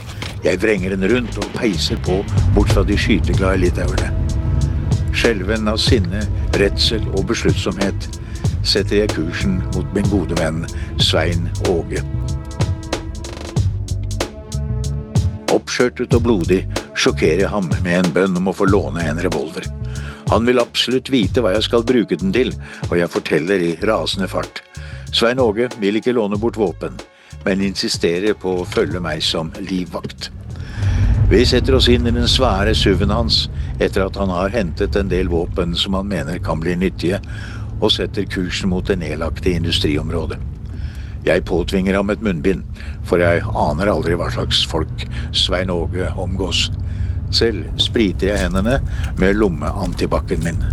[0.44, 2.18] Jeg vrenger den rundt og peiser på
[2.54, 4.10] bort fra de skyteglade litauerne.
[5.16, 6.20] Skjelven av sinne,
[6.60, 8.08] redsel og besluttsomhet
[8.60, 10.62] setter jeg kursen mot min gode venn
[11.00, 12.04] Svein Åge.
[15.50, 16.62] Oppskjørtet og blodig
[16.92, 19.64] sjokkerer jeg ham med en bønn om å få låne en revolver.
[20.30, 22.52] Han vil absolutt vite hva jeg skal bruke den til,
[22.90, 24.60] og jeg forteller i rasende fart.
[25.12, 27.00] Svein Åge vil ikke låne bort våpen.
[27.44, 30.30] men insisterer på å følge meg som livvakt.
[31.30, 33.48] Vi setter oss inn i den svære SUV-en hans
[33.80, 37.20] etter at han har hentet en del våpen som han mener kan bli nyttige,
[37.80, 40.36] og setter kursen mot det nedlagte industriområdet.
[41.24, 42.64] Jeg påtvinger ham et munnbind,
[43.04, 46.68] for jeg aner aldri hva slags folk Svein Åge omgås.
[47.30, 48.80] Selv spriter jeg hendene
[49.16, 50.64] med lommeantibac-en min.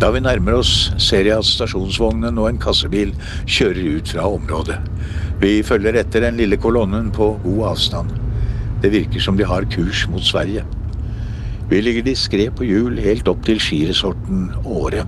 [0.00, 3.10] Da vi nærmer oss, ser jeg at stasjonsvognen og en kassebil
[3.44, 4.78] kjører ut fra området.
[5.42, 8.14] Vi følger etter den lille kolonnen på god avstand.
[8.80, 10.64] Det virker som de har kurs mot Sverige.
[11.68, 15.04] Vi ligger diskré på hjul helt opp til skiresorten Åre.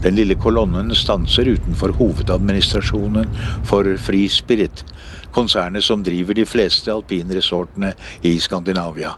[0.00, 3.28] Den lille kolonnen stanser utenfor hovedadministrasjonen
[3.68, 4.80] for Free Spirit,
[5.36, 7.92] konsernet som driver de fleste alpinresortene
[8.24, 9.12] i Skandinavia.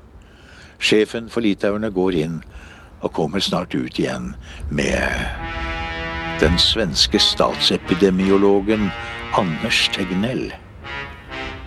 [0.78, 2.40] Sjefen for litauerne går inn
[3.00, 4.32] og kommer snart ut igjen
[4.70, 5.28] med
[6.40, 8.90] den svenske statsepidemiologen
[9.38, 10.52] Anders Tegnell.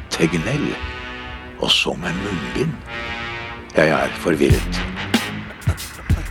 [0.10, 0.70] Tegnell?
[1.62, 2.74] Og så med munnbind?
[3.76, 4.82] Jeg er forvirret.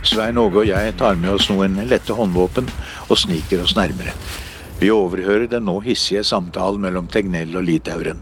[0.05, 2.67] Svein Åge og jeg tar med oss noen lette håndvåpen
[3.07, 4.13] og sniker oss nærmere.
[4.81, 8.21] Vi overhører den nå hissige samtalen mellom Tegnell og litaueren.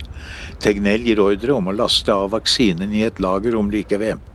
[0.59, 4.28] Tegnell gir ordre om å laste av vaksinen i et lagerrom like ved.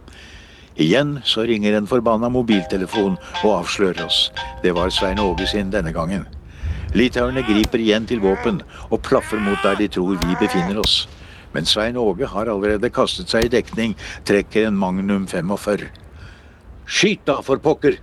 [0.77, 4.33] Igjen så ringer en forbanna mobiltelefon og avslører oss.
[4.63, 6.25] Det var Svein Åge sin denne gangen.
[6.95, 8.59] Litauerne griper igjen til våpen
[8.89, 11.05] og plaffer mot der de tror vi befinner oss.
[11.55, 13.95] Men Svein Åge har allerede kastet seg i dekning,
[14.27, 15.87] trekker en Magnum 45.
[16.87, 18.01] Skyt da, for pokker!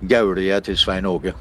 [0.00, 1.32] gauler jeg til Svein Åge.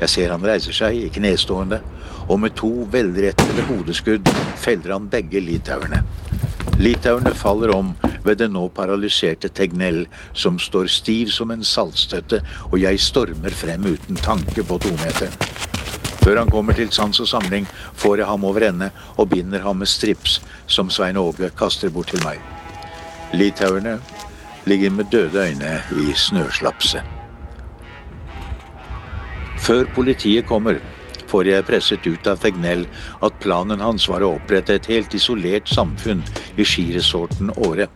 [0.00, 1.80] Jeg ser han reiser seg i knestående,
[2.28, 4.28] og med to velrettede hodeskudd
[4.60, 6.02] feller han begge litauerne.
[6.78, 7.92] Litauerne faller om
[8.24, 12.40] ved den nå paralyserte Tegnell, som står stiv som en saltstøtte,
[12.72, 15.36] og jeg stormer frem uten tanke på tometeren.
[16.24, 17.66] Før han kommer til sans og samling,
[18.00, 22.14] får jeg ham over ende og binder ham med strips, som Svein Åge kaster bort
[22.14, 22.40] til meg.
[23.34, 23.98] Litauerne
[24.64, 27.02] ligger med døde øyne i snøslapset.
[29.58, 30.80] Før politiet kommer,
[31.34, 32.84] får jeg presset ut av Fegnell
[33.26, 36.22] at planen hans var å opprette et helt isolert samfunn
[36.54, 37.88] i skiresorten Åre.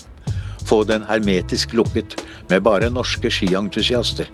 [0.66, 2.18] Få den hermetisk lukket
[2.50, 4.26] med bare norske skientusiaster.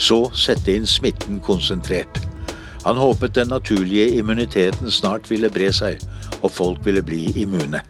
[0.00, 2.22] Så sette inn smitten konsentrert.
[2.86, 6.00] Han håpet den naturlige immuniteten snart ville bre seg,
[6.40, 7.82] og folk ville bli immune.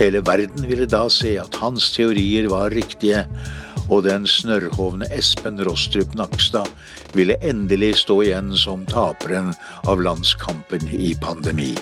[0.00, 3.28] Hele verden ville da se at hans teorier var riktige,
[3.88, 6.70] og den snørrhovne Espen Rostrup Nakstad
[7.14, 9.52] ville endelig stå igjen som taperen
[9.88, 11.74] av landskampen i pandemi.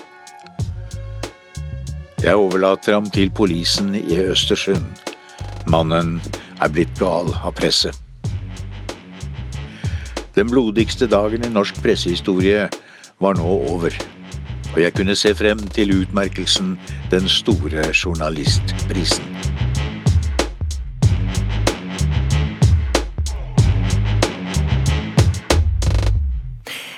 [2.23, 4.85] Jeg overlater ham til polisen i Østersund.
[5.67, 6.21] Mannen
[6.61, 7.97] er blitt gal av presset.
[10.33, 12.65] Den blodigste dagen i norsk pressehistorie
[13.21, 13.93] var nå over,
[14.73, 16.77] og jeg kunne se frem til utmerkelsen
[17.11, 19.72] Den store journalistprisen.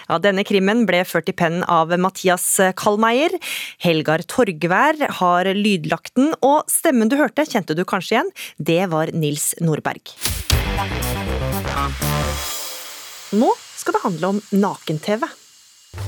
[0.05, 2.45] Ja, denne krimmen ble ført i pennen av Mathias
[2.77, 3.33] Kallmeier.
[3.81, 8.33] Helgar Torgvær har lydlagt den, og stemmen du hørte, kjente du kanskje igjen?
[8.57, 10.13] Det var Nils Nordberg.
[13.35, 15.25] Nå skal det handle om naken-TV.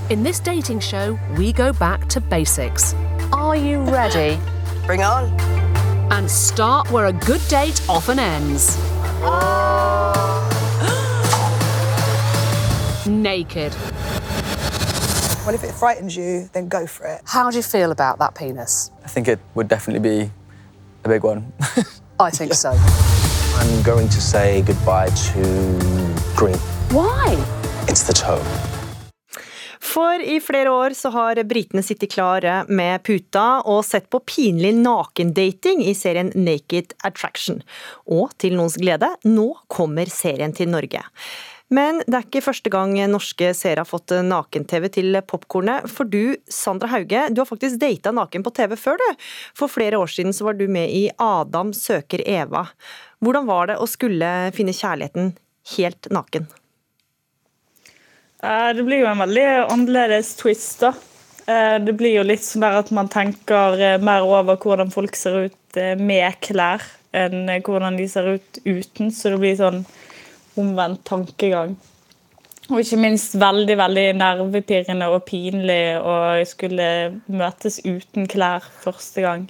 [0.10, 2.93] In this dating show, we go back to basics.
[3.31, 4.38] Are you ready?
[4.86, 5.31] Bring on.
[6.12, 8.77] And start where a good date often ends.
[13.08, 13.74] Naked.
[15.46, 17.22] Well, if it frightens you, then go for it.
[17.26, 18.91] How do you feel about that penis?
[19.06, 20.32] I think it would definitely be
[21.06, 21.54] a big one.
[22.20, 22.72] I think so.
[22.72, 25.41] I'm going to say goodbye to
[26.36, 26.58] green.
[26.91, 27.36] Why?
[27.88, 28.43] It's the toe.
[29.80, 34.74] For i flere år så har britene sittet klare med puta og sett på pinlig
[34.76, 37.62] nakendating i serien Naked Attraction.
[38.06, 41.06] Og til noens glede, nå kommer serien til Norge.
[41.73, 45.89] Men det er ikke første gang norske seere har fått naken-TV til popkornet.
[45.91, 49.25] For du, Sandra Hauge, du har faktisk data naken på TV før, du.
[49.58, 52.69] For flere år siden så var du med i Adam søker Eva.
[53.19, 55.34] Hvordan var det å skulle finne kjærligheten
[55.75, 56.47] helt naken?
[58.43, 60.93] Eh, Det blir jo en veldig annerledes twist, da.
[61.47, 65.49] Eh, Det blir jo litt sånn at man tenker eh, mer over hvordan folk ser
[65.49, 66.82] ut med klær,
[67.13, 69.12] enn hvordan de ser ut uten.
[69.12, 69.84] Så det blir sånn
[70.60, 71.76] omvendt tankegang.
[72.67, 76.15] Og ikke minst veldig veldig nervepirrende og pinlig å
[76.48, 76.88] skulle
[77.32, 79.46] møtes uten klær første gang.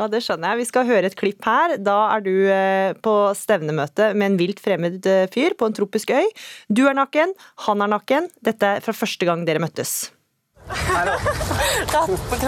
[0.00, 0.62] Ja, det skjønner jeg.
[0.62, 1.74] Vi skal høre et klipp her.
[1.84, 6.14] Da er du eh, på stevnemøte med en vilt fremmed eh, fyr på en tropisk
[6.16, 6.24] øy.
[6.72, 7.34] Du er naken,
[7.66, 8.30] han er naken.
[8.44, 10.08] Dette er fra første gang dere møttes.
[11.90, 12.40] Rett på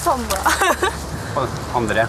[0.00, 0.40] Samme.
[1.76, 2.08] Sandra.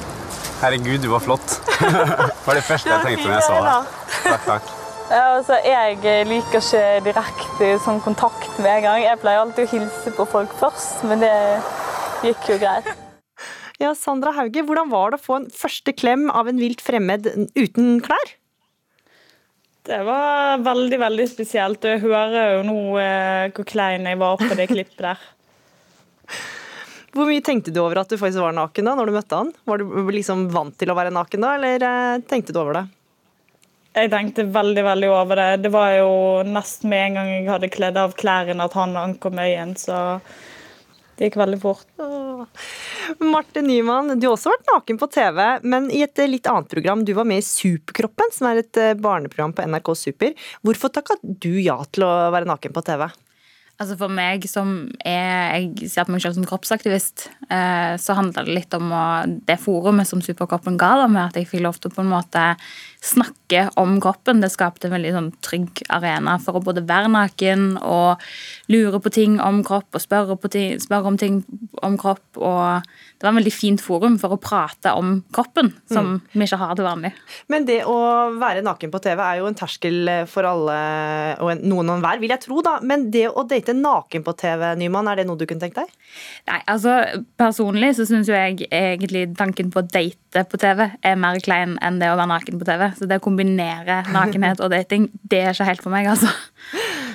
[0.62, 1.58] Herregud, du var flott.
[1.82, 3.94] Det var det første jeg tenkte da jeg så deg.
[4.28, 4.68] Takk, takk.
[5.12, 5.96] Ja, altså, jeg
[6.30, 9.00] liker ikke direkte sånn kontakt med en gang.
[9.04, 11.34] Jeg pleier alltid å hilse på folk først, men det
[12.28, 12.92] gikk jo greit.
[13.82, 17.26] Ja, Sandra Hauge, hvordan var det å få en første klem av en vilt fremmed
[17.58, 18.36] uten klær?
[19.90, 21.82] Det var veldig, veldig spesielt.
[21.82, 25.30] og Jeg hører jo nå eh, hvor klein jeg var på det klippet der.
[27.12, 29.52] Hvor mye tenkte du over at du faktisk var naken da, når du møtte han?
[29.68, 32.86] Var du liksom vant til å være naken da, eller eh, tenkte du over det?
[33.92, 35.50] Jeg tenkte veldig veldig over det.
[35.66, 36.12] Det var jo
[36.48, 39.98] nesten med en gang jeg hadde kledd av klærne at han ankom øyen, så
[41.18, 41.84] det gikk veldig fort.
[43.20, 46.72] Marte Nyman, du har også vært naken på TV, men i et eh, litt annet
[46.72, 47.04] program.
[47.06, 50.48] Du var med i Superkroppen, som er et eh, barneprogram på NRK Super.
[50.64, 53.06] Hvorfor takka du ja til å være naken på TV?
[53.82, 54.74] Altså For meg som
[55.08, 59.06] er Jeg ser på meg selv som kroppsaktivist, eh, så handler det litt om å,
[59.48, 62.12] det forumet som Superkroppen ga, da, med at jeg fikk lov til å på en
[62.12, 62.44] måte
[63.02, 64.42] snakke om kroppen.
[64.44, 68.22] Det skapte en veldig sånn trygg arena for å både være naken og
[68.72, 71.42] lure på ting om kropp og spørre, ting, spørre om ting
[71.82, 72.26] om kropp.
[72.38, 72.86] og
[73.22, 76.22] det var en veldig fint forum for å prate om kroppen, som mm.
[76.34, 77.12] vi ikke har til vanlig.
[77.54, 77.98] Men det å
[78.42, 80.78] være naken på TV er jo en terskel for alle,
[81.38, 82.80] og noen og enhver, vil jeg tro, da.
[82.82, 85.90] Men det å date naken på TV, Nyman, er det noe du kunne tenkt deg?
[86.50, 86.98] Nei, altså
[87.40, 91.78] personlig så syns jo jeg egentlig tanken på å date på TV er mer klein
[91.84, 92.86] enn det å være naken på TV.
[92.98, 96.32] Så det å kombinere nakenhet og dating, det er ikke helt for meg, altså.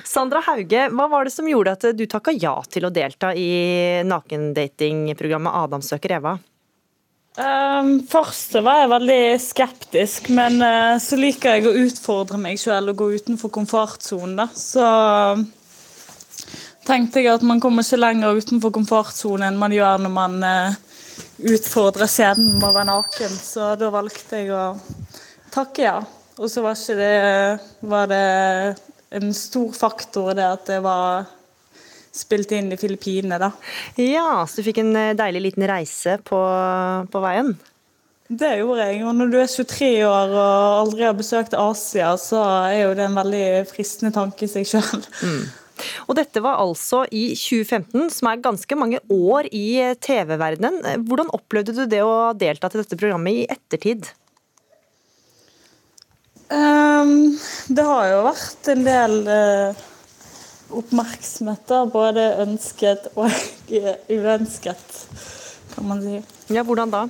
[0.07, 4.03] Sandra Hauge, hva var det som gjorde at du takka ja til å delta i
[4.07, 6.37] nakendatingprogrammet Adam søker Eva?
[7.37, 12.95] Um, først var jeg veldig skeptisk, men uh, så liker jeg å utfordre meg selv
[12.95, 14.49] og gå utenfor komfortsonen.
[14.57, 14.81] Så
[16.87, 20.77] tenkte jeg at man kommer ikke lenger utenfor komfortsonen enn man gjør når man uh,
[21.51, 23.39] utfordrer skjeden med å være naken.
[23.43, 24.67] Så da valgte jeg å
[25.53, 25.97] takke ja.
[26.37, 27.13] Og så var, det,
[27.89, 28.25] var det
[29.17, 31.25] en stor faktor det at det var
[32.13, 33.51] spilt inn i Filippinene, da.
[34.01, 36.39] Ja, så du fikk en eh, deilig liten reise på,
[37.13, 37.51] på veien?
[38.27, 39.03] Det gjorde jeg.
[39.07, 43.05] Og når du er 23 år og aldri har besøkt Asia, så er jo det
[43.05, 45.05] en veldig fristende tanke i seg sjøl.
[45.21, 45.45] Mm.
[46.07, 49.67] Og dette var altså i 2015, som er ganske mange år i
[50.03, 50.79] TV-verdenen.
[51.07, 54.09] Hvordan opplevde du det å delta til dette programmet i ettertid?
[56.47, 57.35] Um,
[57.67, 59.85] det har jo vært en del uh,
[60.79, 61.83] oppmerksomhet, da.
[61.91, 63.27] Både ønsket og
[64.17, 64.99] uønsket,
[65.75, 66.21] kan man si.
[66.55, 67.07] Ja, hvordan da?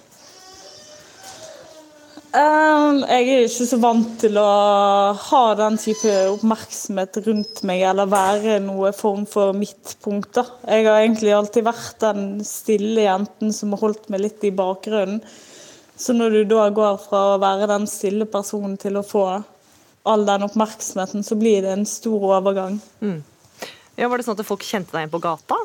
[2.37, 4.49] Um, jeg er ikke så vant til å
[5.17, 10.35] ha den type oppmerksomhet rundt meg, eller være noe form for midtpunkt.
[10.37, 10.43] da.
[10.67, 15.23] Jeg har egentlig alltid vært den stille jenten som har holdt meg litt i bakgrunnen.
[15.97, 19.25] Så når du da går fra å være den stille personen til å få
[20.07, 22.77] all den oppmerksomheten, så blir det en stor overgang.
[23.01, 23.23] Mm.
[23.97, 25.57] Ja, Var det sånn at folk kjente deg igjen på gata?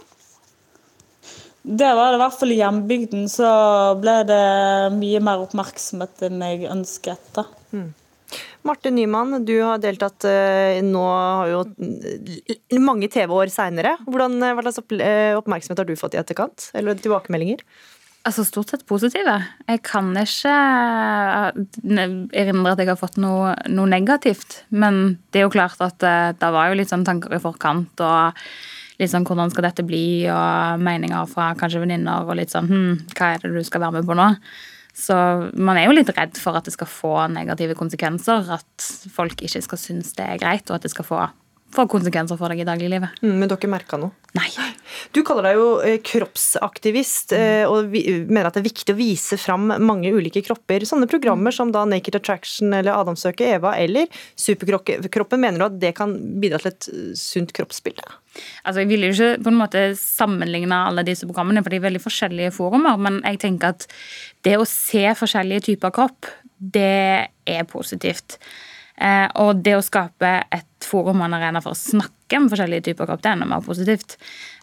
[1.62, 3.26] Det var det i hvert fall i hjembygden.
[3.30, 3.48] Så
[4.02, 4.44] ble det
[4.98, 7.28] mye mer oppmerksomhet enn jeg ønsket.
[7.38, 7.46] da.
[7.72, 7.90] Mm.
[8.66, 11.62] Marte Nyman, du har deltatt eh, nå har jo
[12.82, 13.96] mange TV-år seinere.
[14.06, 14.28] Hva
[14.68, 16.70] slags eh, oppmerksomhet har du fått i etterkant?
[16.78, 17.64] Eller tilbakemeldinger?
[18.22, 19.34] Altså Stort sett positive.
[19.66, 24.60] Jeg kan ikke eh, erindre at jeg har fått noe, noe, negativt.
[24.70, 27.42] Men det er jo klart at det, eh, det var jo litt sånn tanker i
[27.42, 27.98] forkant.
[27.98, 28.38] og
[29.00, 32.92] litt sånn hvordan skal dette bli, og meninger fra kanskje venninner og litt sånn hm,
[33.16, 34.28] hva er det du skal være med på nå?
[34.92, 35.16] Så
[35.56, 38.50] man er jo litt redd for at det skal få negative konsekvenser.
[38.52, 41.22] At folk ikke skal synes det er greit, og at det skal få
[41.72, 43.22] får konsekvenser for deg i dagliglivet.
[43.24, 44.12] Mm, men ikke merka noe?
[44.36, 44.48] Nei.
[45.12, 47.72] Du kaller deg jo eh, kroppsaktivist mm.
[47.72, 50.86] og mener at det er viktig å vise fram mange ulike kropper.
[50.88, 55.94] Sånne programmer som da Naked Attraction eller Adamsøket Eva eller Superkroppen, mener du at det
[55.98, 58.20] kan bidra til et eh, sunt kroppsbilde?
[58.64, 61.86] Altså, Jeg vil jo ikke på en måte sammenligne alle disse programmene, for de er
[61.88, 63.86] veldig forskjellige forumer, men jeg tenker at
[64.44, 68.38] det å se forskjellige typer kropp, det er positivt.
[69.02, 72.88] Eh, og det å skape et forum og en arena for å snakke om forskjellige
[72.88, 74.16] typer kropp, det er enda mer positivt.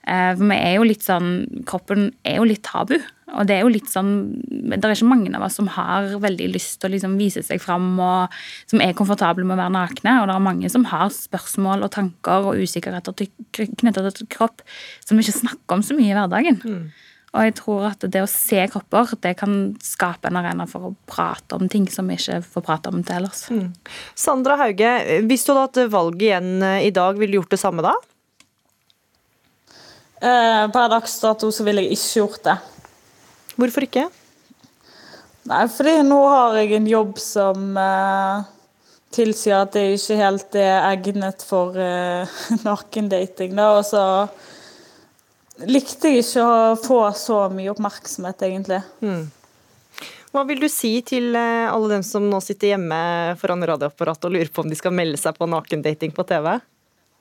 [0.07, 1.31] Eh, for vi er jo litt sånn
[1.69, 2.95] Kroppen er jo litt tabu.
[3.37, 4.13] Og det er jo litt sånn
[4.71, 7.61] Det er ikke mange av oss som har veldig lyst til å liksom vise seg
[7.61, 10.15] fram, og som er komfortable med å være nakne.
[10.21, 14.65] Og det er mange som har spørsmål og tanker og usikkerheter knyttet til kropp
[15.05, 16.61] som vi ikke snakker om så mye i hverdagen.
[16.63, 16.89] Mm.
[17.29, 19.55] Og jeg tror at det å se kropper det kan
[19.85, 23.19] skape en arena for å prate om ting som vi ikke får prate om til
[23.19, 23.43] ellers.
[23.53, 23.67] Mm.
[24.17, 24.93] Sandra Hauge,
[25.29, 27.93] hvis du hadde hatt valget igjen eh, i dag, ville du gjort det samme da?
[30.19, 32.57] Eh, per dags dato så ville jeg ikke gjort det.
[33.59, 34.07] Hvorfor ikke?
[35.49, 38.49] Nei, fordi nå har jeg en jobb som eh,
[39.15, 43.55] tilsier at det ikke helt er egnet for eh, nakendating.
[43.57, 44.03] Da, og så
[45.67, 48.79] likte jeg ikke å få så mye oppmerksomhet, egentlig.
[49.03, 49.27] Mm.
[50.29, 52.99] Hva vil du si til eh, alle dem som nå sitter hjemme
[53.41, 56.51] foran radioapparatet og lurer på om de skal melde seg på nakendating på TV?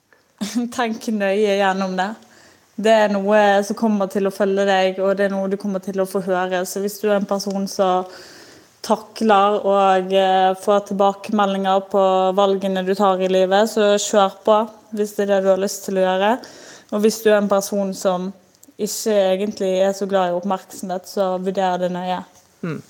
[0.76, 2.10] Tenk nøye gjennom det.
[2.78, 5.82] Det er noe som kommer til å følge deg, og det er noe du kommer
[5.82, 6.60] til å få høre.
[6.68, 8.06] Så hvis du er en person som
[8.84, 12.04] takler og eh, får tilbakemeldinger på
[12.38, 14.62] valgene du tar i livet, så kjør på
[14.94, 16.32] hvis det er det du har lyst til å gjøre.
[16.92, 18.30] Og hvis du er en person som
[18.78, 22.22] ikke egentlig er så glad i oppmerksomhet, så vurder det nøye.
[22.62, 22.80] Mm.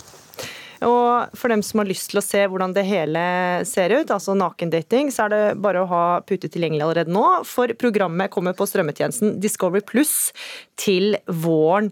[0.87, 3.23] Og for dem som har lyst til å se hvordan det hele
[3.67, 7.25] ser ut, altså nakendating, så er det bare å ha pute tilgjengelig allerede nå.
[7.49, 10.31] For programmet kommer på strømmetjenesten Discovery Pluss
[10.79, 11.91] til våren.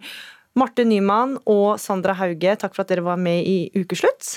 [0.56, 4.36] Marte Nyman og Sandra Hauge, takk for at dere var med i Ukeslutt.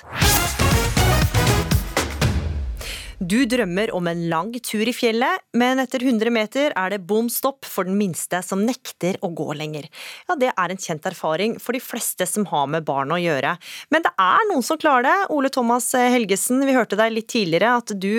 [3.19, 7.27] Du drømmer om en lang tur i fjellet, men etter 100 meter er det bom
[7.27, 9.89] stopp for den minste som nekter å gå lenger.
[10.29, 13.57] Ja, Det er en kjent erfaring for de fleste som har med barn å gjøre.
[13.91, 15.17] Men det er noen som klarer det.
[15.35, 18.15] Ole Thomas Helgesen, vi hørte deg litt tidligere at du,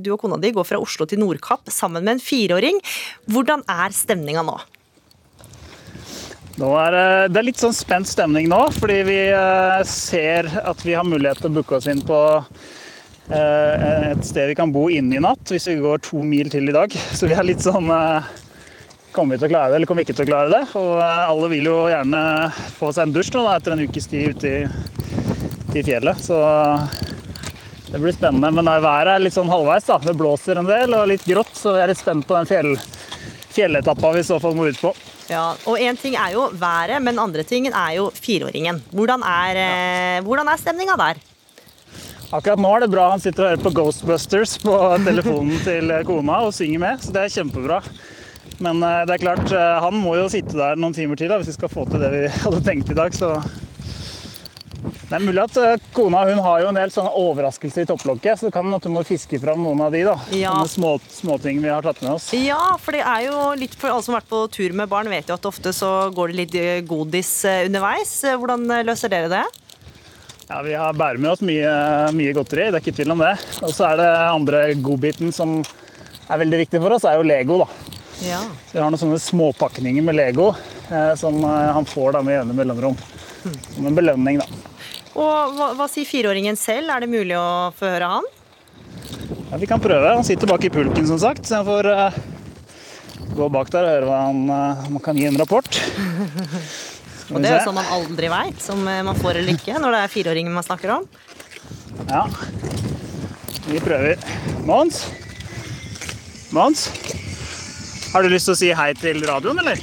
[0.00, 2.80] du og kona di går fra Oslo til Nordkapp sammen med en fireåring.
[3.28, 4.56] Hvordan er stemninga nå?
[6.56, 10.96] Er det, det er litt sånn spent stemning nå, fordi vi eh, ser at vi
[10.96, 12.80] har mulighet til å booke oss inn på eh,
[13.30, 16.74] et sted vi kan bo inne i natt, hvis vi går to mil til i
[16.74, 16.94] dag.
[17.14, 18.32] Så vi er litt sånn eh,
[19.12, 20.60] Kommer vi til å klare det, eller kommer vi ikke til å klare det?
[20.80, 22.20] Og alle vil jo gjerne
[22.78, 24.60] få seg en dusj da, etter en ukes tid ute i,
[25.76, 26.22] i fjellet.
[26.24, 26.38] Så
[27.92, 28.48] det blir spennende.
[28.56, 29.84] Men været er litt sånn halvveis.
[29.84, 29.98] da.
[30.00, 32.72] Det blåser en del og litt grått, så jeg er litt spent på den fjell,
[33.52, 34.94] fjelletappa vi så fall må ut på.
[35.28, 38.80] Ja, og Én ting er jo været, men andre tingen er jo fireåringen.
[38.96, 41.20] Hvordan er, eh, er stemninga der?
[42.32, 44.76] Akkurat nå er det bra han sitter og hører på Ghostbusters på
[45.08, 47.82] telefonen til kona og synger med, så det er kjempebra.
[48.62, 51.40] Men eh, det er klart, eh, han må jo sitte der noen timer til da,
[51.40, 53.12] hvis vi skal få til det vi hadde tenkt i dag.
[53.12, 53.34] Så
[55.12, 58.40] det er mulig at eh, kona hun har jo en del sånne overraskelser i topplokket,
[58.40, 60.00] så det kan at du må fiske fram noen av de.
[60.08, 60.14] da.
[60.32, 60.54] Ja.
[60.56, 62.30] Sånne små, småting vi har tatt med oss.
[62.32, 65.12] Ja, for det er jo litt for alle som har vært på tur med barn,
[65.12, 68.14] vet jo at ofte så går det litt eh, godis eh, underveis.
[68.24, 69.44] Hvordan eh, løser dere det?
[70.52, 71.68] Ja, Vi har bærer med oss mye,
[72.12, 73.30] mye godteri, det er ikke tvil om det.
[73.64, 77.62] Og så er det andre godbiten som er veldig viktig for oss, er jo Lego.
[77.62, 77.68] da.
[78.26, 78.40] Ja.
[78.68, 80.50] Så Vi har noen sånne småpakninger med Lego
[80.90, 82.98] eh, som eh, han får da med jevne mellomrom.
[83.72, 84.46] Som en belønning, da.
[85.16, 86.92] Og hva, hva sier fireåringen selv?
[86.92, 88.28] Er det mulig å få høre han?
[89.48, 90.12] Ja, Vi kan prøve.
[90.12, 92.20] Han sitter bak i pulken, som sagt, så jeg får eh,
[93.40, 95.80] gå bak der og høre hva han, eh, om han kan gi en rapport.
[97.30, 99.94] Og det er jo sånn man aldri veit, som eh, man får eller ikke, når
[99.96, 101.06] det er fireåringen man snakker om.
[102.08, 102.24] Ja.
[103.68, 104.18] Vi prøver.
[104.66, 105.04] Mons?
[106.52, 106.88] Mons?
[108.12, 109.78] Har du lyst til å si hei til radioen, eller?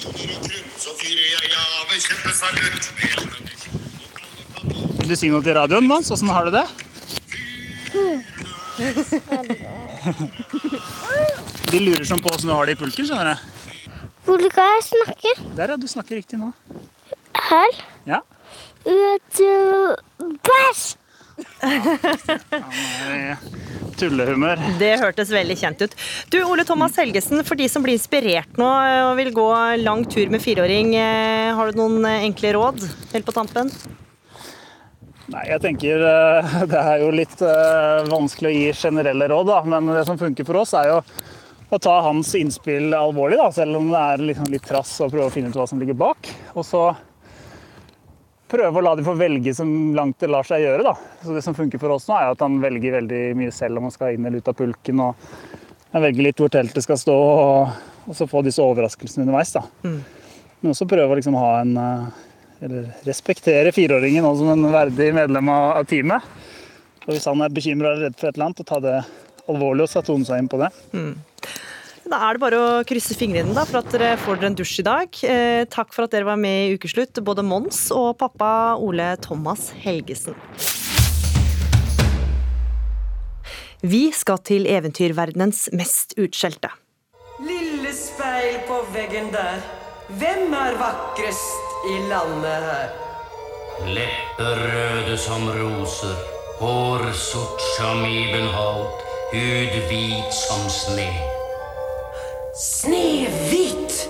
[5.00, 6.12] Vil du si noe til radioen, Mons?
[6.14, 6.68] Åssen har du det?
[11.70, 13.58] De lurer sånn på åssen du har det i pulken, skjønner du.
[14.30, 15.34] Hvor kan jeg snakke?
[15.58, 15.78] Der, ja.
[15.80, 16.52] Du snakker riktig nå.
[17.40, 17.82] Her?
[18.10, 18.22] Ja.
[18.84, 19.96] Vet du
[20.46, 20.96] Bæsj!
[21.64, 23.38] Eh,
[24.00, 24.60] Tullehumør.
[24.80, 25.96] Det hørtes veldig kjent ut.
[26.32, 28.68] Du, Ole Thomas Helgesen, for de som blir inspirert nå
[29.10, 29.48] og vil gå
[29.82, 33.72] lang tur med fireåring, eh, har du noen eh, enkle råd helt på tampen?
[35.30, 37.44] Nei, jeg tenker eh, Det er jo litt
[38.10, 39.60] vanskelig å gi generelle råd, da.
[39.76, 41.02] Men det som funker for oss, er jo
[41.70, 45.28] å ta hans innspill alvorlig, da, selv om det er liksom litt trass å prøve
[45.28, 46.32] å finne ut hva som ligger bak.
[46.56, 46.88] Og så
[48.50, 50.86] prøve å la de få velge så langt det lar seg gjøre.
[50.88, 50.96] Da.
[51.24, 53.88] Så Det som funker for oss nå, er at han velger veldig mye selv om
[53.88, 55.04] han skal inn eller ut av pulken.
[55.06, 55.16] og
[55.94, 59.54] Han velger litt hvor teltet skal stå, og, og så få disse overraskelsene underveis.
[59.56, 59.66] da.
[59.86, 60.02] Mm.
[60.60, 62.26] Men også prøve å liksom ha en eh,
[62.60, 66.26] Eller respektere fireåringen også som en verdig medlem av, av teamet.
[67.06, 68.98] Og hvis han er bekymra eller redd for et eller annet, å ta det
[69.50, 70.68] alvorlig og så tone seg inn på det.
[70.92, 71.14] Mm.
[72.10, 74.80] Da er det bare å krysse fingrene da, for at dere får dere en dusj
[74.82, 75.18] i dag.
[75.30, 79.68] Eh, takk for at dere var med i Ukeslutt, både Mons og pappa Ole Thomas
[79.84, 80.34] Helgesen.
[83.86, 86.74] Vi skal til eventyrverdenens mest utskjelte.
[87.46, 89.62] Lille speil på veggen der.
[90.10, 92.94] Hvem er vakrest i landet her?
[93.86, 96.18] Lepper røde som roser,
[96.58, 101.39] hår sort som ibenholt, hud hvit som sne.
[102.60, 104.10] Snehvit!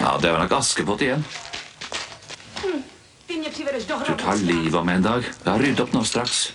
[0.00, 1.24] Ja, det var nok Askepott igjen.
[4.06, 5.28] Du tar livet av meg en dag.
[5.44, 6.46] Ja, Rydd opp nå straks.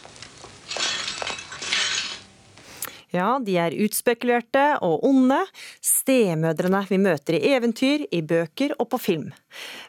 [3.12, 5.38] Ja, de er utspekulerte og onde,
[5.84, 9.26] stemødrene vi møter i eventyr, i bøker og på film.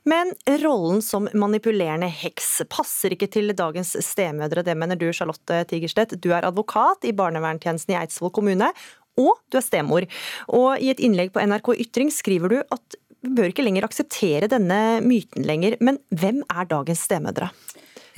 [0.09, 0.33] Men
[0.65, 6.17] rollen som manipulerende heks passer ikke til dagens stemødre, det mener du Charlotte Tigerstedt.
[6.19, 8.73] Du er advokat i barnevernstjenesten i Eidsvoll kommune,
[9.21, 10.09] og du er stemor.
[10.51, 14.51] Og i et innlegg på NRK Ytring skriver du at vi bør ikke lenger akseptere
[14.51, 17.53] denne myten lenger, men hvem er dagens stemødre?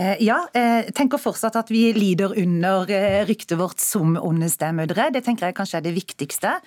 [0.00, 5.10] Eh, ja, jeg tenker fortsatt at vi lider under eh, ryktet vårt som onde stemødre.
[5.14, 6.58] Det tenker jeg kanskje er det viktigste.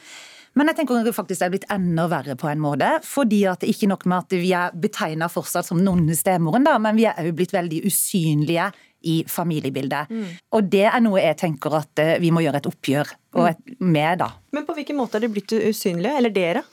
[0.57, 2.89] Men jeg tenker faktisk det er blitt enda verre på en måte.
[3.05, 6.65] Fordi at det ikke nok med at vi er betegna fortsatt som den onde stemoren,
[6.65, 8.71] da, men vi er òg blitt veldig usynlige
[9.07, 10.09] i familiebildet.
[10.09, 10.25] Mm.
[10.57, 13.13] Og det er noe jeg tenker at eh, vi må gjøre et oppgjør
[13.45, 14.32] et, med, da.
[14.55, 16.63] Men på hvilken måte er de blitt usynlige, eller dere?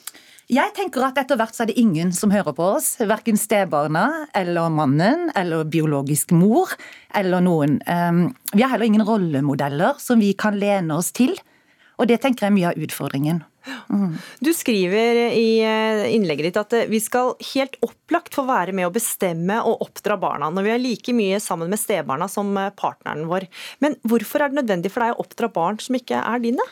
[0.52, 2.90] Jeg tenker at etter hvert så er det ingen som hører på oss.
[3.00, 6.74] Verken stebarna eller mannen eller biologisk mor
[7.16, 7.78] eller noen.
[7.88, 11.32] Ehm, vi har heller ingen rollemodeller som vi kan lene oss til.
[11.96, 13.40] Og det tenker jeg er mye av utfordringen.
[13.88, 14.18] Mm.
[14.44, 18.90] Du skriver i eh, innlegget ditt at eh, vi skal helt opplagt få være med
[18.90, 22.72] å bestemme og oppdra barna når vi er like mye sammen med stebarna som eh,
[22.76, 23.48] partneren vår.
[23.80, 26.68] Men hvorfor er det nødvendig for deg å oppdra barn som ikke er dine?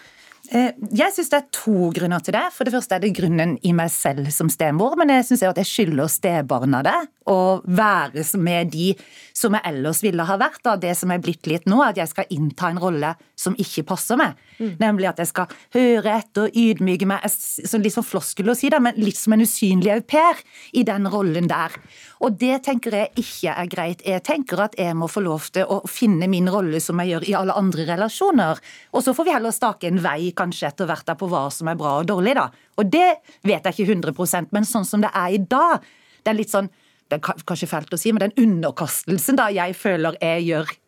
[0.52, 2.44] Eh, jeg syns det er to grunner til det.
[2.52, 5.60] For det første er det grunnen i meg selv som stemor, men jeg syns at
[5.62, 6.98] jeg skylder stebarna det.
[7.30, 8.92] Å være med de
[9.36, 10.62] som jeg ellers ville ha vært.
[10.64, 10.76] Da.
[10.80, 13.84] Det som er blitt litt nå, er at jeg skal innta en rolle som ikke
[13.88, 14.38] passer meg.
[14.58, 14.72] Mm.
[14.80, 18.80] Nemlig at jeg skal høre etter, ydmyke meg, sånn litt sånn floskel å si det,
[18.82, 20.42] men litt som en usynlig au pair
[20.76, 21.74] i den rollen der.
[22.22, 24.04] Og det tenker jeg ikke er greit.
[24.06, 27.26] Jeg tenker at jeg må få lov til å finne min rolle som jeg gjør
[27.28, 28.60] i alle andre relasjoner.
[28.94, 31.78] Og så får vi heller stake en vei kanskje etter hvert på hva som er
[31.78, 32.46] bra og dårlig, da.
[32.78, 33.08] Og det
[33.46, 35.82] vet jeg ikke 100% men sånn som det er i dag,
[36.22, 36.70] det er litt sånn
[37.12, 40.78] det er kanskje fælt å si, men den underkastelsen da jeg føler jeg gjør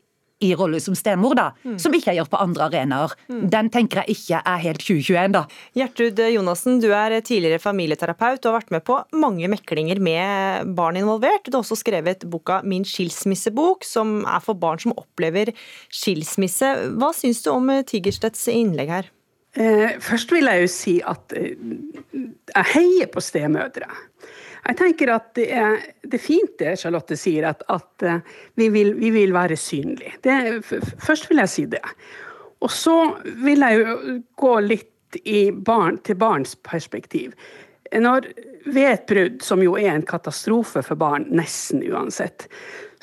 [0.43, 1.77] i rolle som stemor, da, mm.
[1.81, 3.14] som ikke jeg gjør på andre arenaer.
[3.31, 3.45] Mm.
[3.53, 5.45] Den tenker jeg ikke er helt 2021, da.
[5.79, 10.99] Gjertrud Jonassen, du er tidligere familieterapeut og har vært med på mange meklinger med barn
[11.01, 11.47] involvert.
[11.47, 15.55] Du har også skrevet boka Min skilsmissebok, som er for barn som opplever
[15.93, 16.75] skilsmisse.
[16.99, 19.12] Hva syns du om Tigerstedts innlegg her?
[19.55, 21.55] Eh, først vil jeg jo si at eh,
[22.51, 23.87] jeg heier på stemødre.
[24.65, 28.71] Jeg tenker at det er, det er fint det Charlotte sier, at, at uh, vi,
[28.73, 30.17] vil, vi, vil, være synlige.
[31.05, 31.83] Først vil jeg si det.
[32.65, 32.97] Og så
[33.45, 34.91] vil jeg jo gå litt
[35.67, 37.35] barn, til barns perspektiv.
[37.93, 38.27] Når,
[38.65, 42.49] ved et brudd, som jo er en katastrofe for barn, nesten uansett,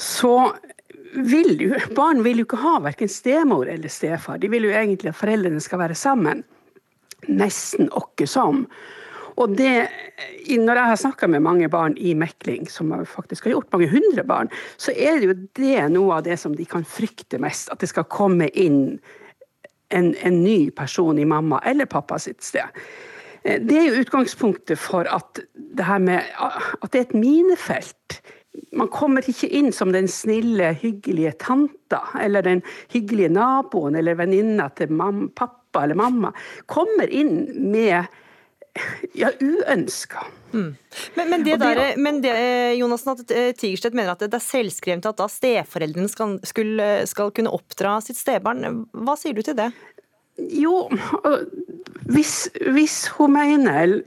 [0.02, 0.52] så
[1.14, 4.40] vil jo barn vil jo ikke ha verken stemor eller stefar.
[4.42, 6.44] De vil jo egentlig at foreldrene skal være sammen.
[7.30, 8.66] Nesten åkke som.
[9.42, 9.88] Og det,
[10.50, 14.26] når jeg har snakka med mange barn i mekling, som faktisk har gjort mange hundre
[14.28, 17.72] barn, så er det jo det noe av det som de kan frykte mest.
[17.74, 19.00] At det skal komme inn
[19.92, 22.70] en, en ny person i mamma eller pappa sitt sted.
[23.44, 28.22] Eh, det er jo utgangspunktet for at det med at det er et minefelt.
[28.76, 34.70] Man kommer ikke inn som den snille, hyggelige tanta eller den hyggelige naboen eller venninna
[34.76, 36.34] til mamma, pappa eller mamma.
[36.72, 38.12] Kommer inn med
[39.18, 40.24] ja, uønska.
[40.54, 40.76] Mm.
[41.16, 42.34] Men, men, det der, men det,
[42.80, 47.32] Jonassen, at eh, Tigerstedt mener at det er selvskrevet at da steforeldrene skal, skulle, skal
[47.36, 48.86] kunne oppdra sitt stebarn.
[48.92, 49.72] Hva sier du til det?
[50.52, 50.88] Jo,
[52.10, 54.00] hvis, hvis hun mener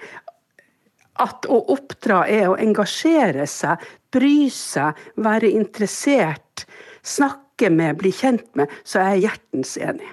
[1.23, 3.83] at å oppdra er å engasjere seg,
[4.15, 6.65] bry seg, være interessert,
[7.05, 10.11] snakke med, bli kjent med, så er jeg hjertens enig.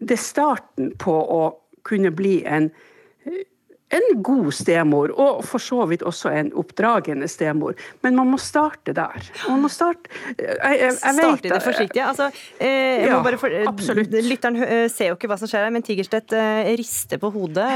[0.00, 1.42] Det er starten på å
[1.86, 2.72] kunne bli en
[3.94, 7.76] en god stemor, og for så vidt også en oppdragende stemor.
[8.04, 9.30] Men man må starte der.
[9.48, 12.02] Man må starte jeg, jeg, jeg Starte det forsiktig.
[12.04, 12.28] Altså,
[12.58, 14.14] eh, ja, for, absolutt.
[14.24, 17.68] Lytteren eh, ser jo ikke hva som skjer her, men Tigerstedt eh, rister på hodet.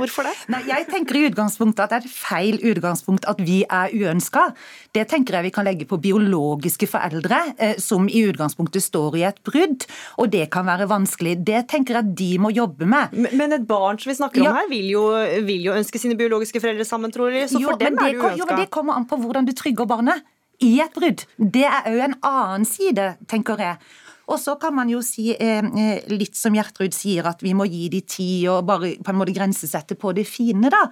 [0.00, 0.34] Hvorfor det?
[0.52, 4.48] Nei, jeg tenker i utgangspunktet at det er et feil utgangspunkt at vi er uønska.
[4.96, 9.26] Det tenker jeg vi kan legge på biologiske foreldre, eh, som i utgangspunktet står i
[9.28, 9.86] et brudd.
[10.22, 11.36] Og det kan være vanskelig.
[11.46, 13.14] Det tenker jeg at de må jobbe med.
[13.16, 14.54] Men, men et barn som vi snakker om ja.
[14.60, 15.04] her, vil jo,
[15.46, 17.50] vil jo ønske sine biologiske foreldre sammen, tror jeg.
[17.50, 18.38] Så for jo, dem er det uønska.
[18.38, 20.22] Jo, men det kommer an på hvordan du trygger barnet
[20.62, 21.26] i et brudd.
[21.36, 23.80] Det er òg en annen side, tenker jeg.
[24.26, 27.68] Og så kan man jo si, eh, eh, litt som Gjertrud sier, at vi må
[27.70, 30.90] gi de tid og bare på en måte grensesette på det fine, da.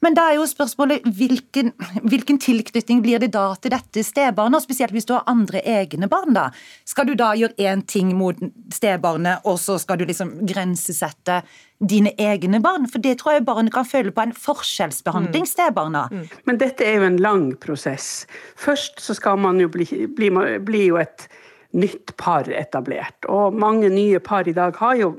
[0.00, 1.72] Men da er jo spørsmålet hvilken,
[2.08, 6.32] hvilken tilknytning blir det da til dette stebarnet, spesielt hvis du har andre egne barn,
[6.36, 6.48] da.
[6.88, 8.38] Skal du da gjøre én ting mot
[8.72, 11.42] stebarnet, og så skal du liksom grensesette
[11.80, 12.88] dine egne barn?
[12.88, 16.06] For det tror jeg barnet kan føle på en forskjellsbehandling, stebarna.
[16.48, 18.24] Men dette er jo en lang prosess.
[18.56, 19.86] Først så skal man jo bli,
[20.16, 20.32] bli,
[20.64, 21.28] bli jo et
[21.76, 23.28] nytt par etablert.
[23.28, 25.12] Og mange nye par i dag har jo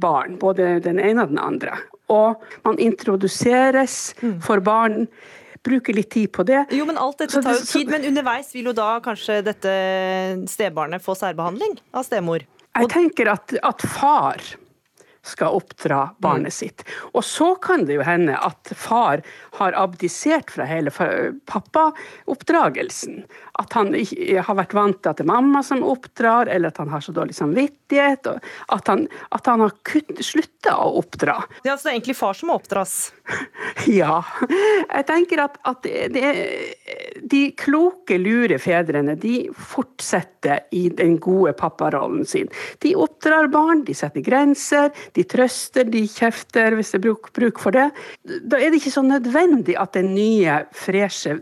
[0.00, 1.74] barn, både den ene og den andre.
[2.10, 3.98] Og man introduseres
[4.44, 5.06] for barn.
[5.66, 6.62] Bruker litt tid på det.
[6.72, 9.74] Jo, men Alt dette tar jo tid, men underveis vil jo da kanskje dette
[10.48, 12.46] stebarnet få særbehandling av stemor?
[12.70, 14.40] Jeg tenker at, at far
[15.30, 16.84] skal oppdra barnet sitt.
[17.14, 19.22] Og så kan det jo hende at far
[19.58, 20.90] har abdisert fra hele
[21.50, 23.24] pappaoppdragelsen.
[23.60, 26.92] At han har vært vant til at det er mamma som oppdrar, eller at han
[26.92, 28.26] har så dårlig samvittighet.
[28.72, 29.72] At han, at han har
[30.24, 31.36] slutta å oppdra.
[31.62, 33.12] Det er altså egentlig far som må oppdras?
[33.86, 34.20] Ja.
[34.90, 36.30] Jeg tenker at, at det, det,
[37.30, 42.50] de kloke, lure fedrene de fortsetter i den gode papparollen sin.
[42.84, 47.60] De oppdrar barn, de setter grenser, de trøster, de kjefter hvis det er bruk, bruk
[47.62, 47.88] for det.
[48.24, 51.38] Da er det ikke så nødvendig at den nye, freshe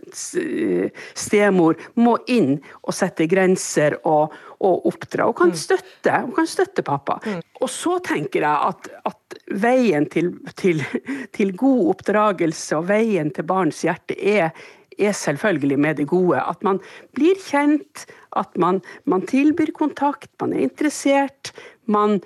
[1.19, 5.29] stemor må inn og sette grenser og, og oppdra.
[5.29, 7.19] Hun kan støtte, hun kan støtte pappa.
[7.61, 10.83] Og så tenker jeg at, at veien til, til,
[11.37, 14.51] til god oppdragelse og veien til barns hjerte er,
[14.99, 16.41] er selvfølgelig med det gode.
[16.43, 16.81] At man
[17.17, 18.07] blir kjent,
[18.37, 21.53] at man, man tilbyr kontakt, man er interessert.
[21.87, 22.21] Man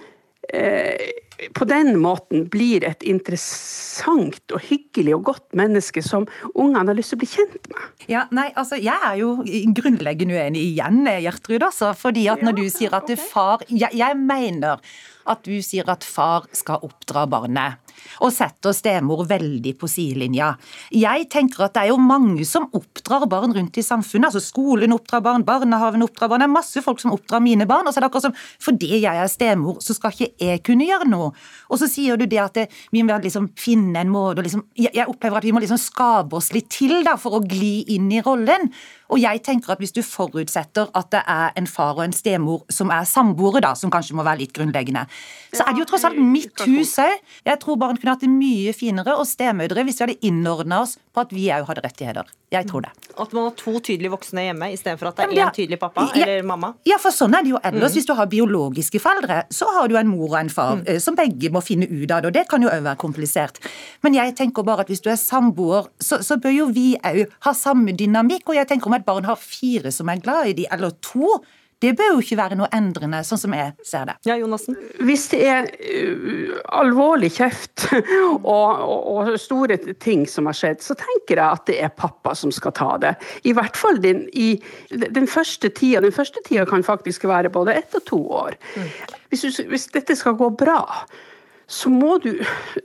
[0.52, 1.12] eh,
[1.56, 7.14] på den måten blir et interessant og hyggelig og godt menneske som ungene har lyst
[7.14, 7.86] til å bli kjent med.
[8.10, 9.34] Ja, nei, altså, Jeg er jo
[9.76, 11.62] grunnleggende uenig igjen, Gjertrud.
[11.62, 14.82] Altså, fordi at når du sier at far jeg, jeg mener
[15.28, 17.78] at du sier at far skal oppdra barnet,
[18.24, 20.52] og setter stemor veldig på sidelinja.
[20.94, 24.30] Jeg tenker at det er jo mange som oppdrar barn rundt i samfunnet.
[24.30, 26.42] altså Skolen oppdrar barn, barnehaven oppdrar barn.
[26.42, 27.86] Det er masse folk som oppdrar mine barn.
[27.86, 30.88] og så er det akkurat som, Fordi jeg er stemor, så skal ikke jeg kunne
[30.88, 31.32] gjøre noe.
[31.70, 35.06] Og så sier du det at det, vi må liksom finne en måte liksom, jeg
[35.06, 38.22] opplever at vi må liksom skape oss litt til da, for å gli inn i
[38.24, 38.70] rollen.
[39.12, 42.62] Og jeg tenker at hvis du forutsetter at det er en far og en stemor
[42.72, 45.04] som er samboere, da, som kanskje må være litt grunnleggende,
[45.52, 47.18] så er det jo tross alt mitt hus òg.
[47.44, 50.96] Jeg tror barn kunne hatt det mye finere, og stemødre, hvis vi hadde innordna oss
[51.12, 52.28] på at vi òg hadde rettigheter.
[52.52, 52.90] Jeg tror det.
[53.20, 55.78] At man har to tydelige voksne hjemme istedenfor at det er det én ja, tydelig
[55.80, 56.24] pappa Ja.
[56.24, 56.70] eller mamma?
[56.88, 57.92] Ja, for sånn er det jo ellers.
[57.92, 57.96] Mm.
[57.98, 60.84] Hvis du har biologiske foreldre, så har du en mor og en far Mm.
[60.88, 63.58] eh, som begge må finne ut av det, og det kan jo òg være komplisert.
[64.02, 67.26] Men jeg tenker bare at hvis du er samboer, så, så bør jo vi òg
[67.40, 68.48] ha samme dynamikk.
[68.48, 71.42] Og jeg tenker om et barn har fire som er glad i de, eller to,
[71.82, 74.14] det bør jo ikke være noe endrende, sånn som jeg ser det.
[74.28, 74.76] Ja, Jonassen?
[75.02, 80.96] Hvis det er uh, alvorlig kjeft og, og, og store ting som har skjedd, så
[80.98, 83.16] tenker jeg at det er pappa som skal ta det.
[83.48, 84.54] I hvert fall den, i
[84.90, 86.04] den første tida.
[86.04, 88.56] Den første tida kan faktisk være både ett og to år.
[89.32, 90.82] Hvis, du, hvis dette skal gå bra,
[91.72, 92.34] så må du,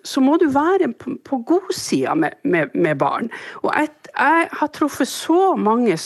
[0.08, 3.30] så må du være på, på godsida med, med, med barn.
[3.64, 5.98] Og jeg, jeg har truffet så mange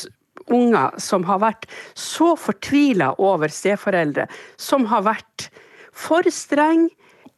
[0.48, 1.68] unger som har vært
[1.98, 4.28] så fortvila over steforeldre,
[4.58, 5.50] som har vært
[5.92, 6.89] for streng,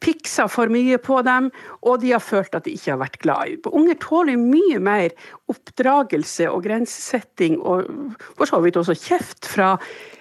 [0.04, 1.49] piksa for mye på dem,
[1.88, 3.60] og de har følt at de ikke har vært glad i.
[3.72, 5.14] Unger tåler mye mer
[5.51, 7.88] oppdragelse og grensesetting, og
[8.36, 9.78] for så vidt også kjeft fra,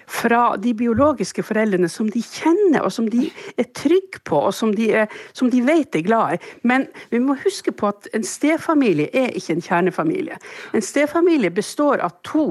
[0.07, 4.73] fra de biologiske foreldrene som de kjenner, og som de er trygge på, og som
[4.75, 6.41] de, er, som de vet er glad i.
[6.67, 10.39] Men vi må huske på at en stefamilie er ikke en kjernefamilie.
[10.73, 12.47] En stefamilie består av to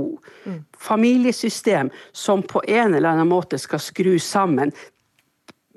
[0.78, 4.72] familiesystem som på en eller annen måte skal skrus sammen.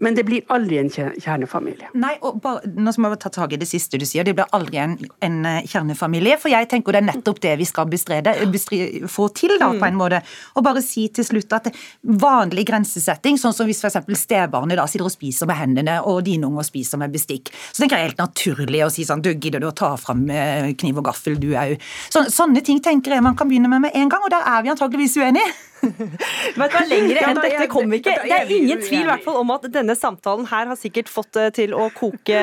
[0.04, 1.91] Men det blir aldri en kjernefamilie.
[1.96, 4.26] Nei, og bare, nå må jeg ta tak i det siste du sier.
[4.28, 6.36] Det blir aldri en, en eh, kjernefamilie.
[6.41, 9.88] For jeg tenker det er nettopp det vi skal bestrede, bestrede, få til, da, på
[9.88, 10.20] en måte.
[10.56, 11.70] Og bare si til slutt at
[12.04, 14.02] vanlig grensesetting, sånn som hvis f.eks.
[14.20, 18.00] stebarnet da sitter og spiser med hendene, og dine unger spiser med bestikk, så tenker
[18.00, 21.08] jeg helt naturlig å si sånn Du, gidder du å ta fram eh, kniv og
[21.08, 21.78] gaffel, du òg?
[22.12, 24.66] Så, sånne ting tenker jeg man kan begynne med med en gang, og der er
[24.66, 25.48] vi antageligvis uenige.
[25.86, 28.15] Vet du hva, Lenger enn dette kom vi ikke.
[28.25, 31.47] Det er ingen tvil hvert fall om at denne samtalen her har sikkert fått det
[31.59, 32.39] til å koke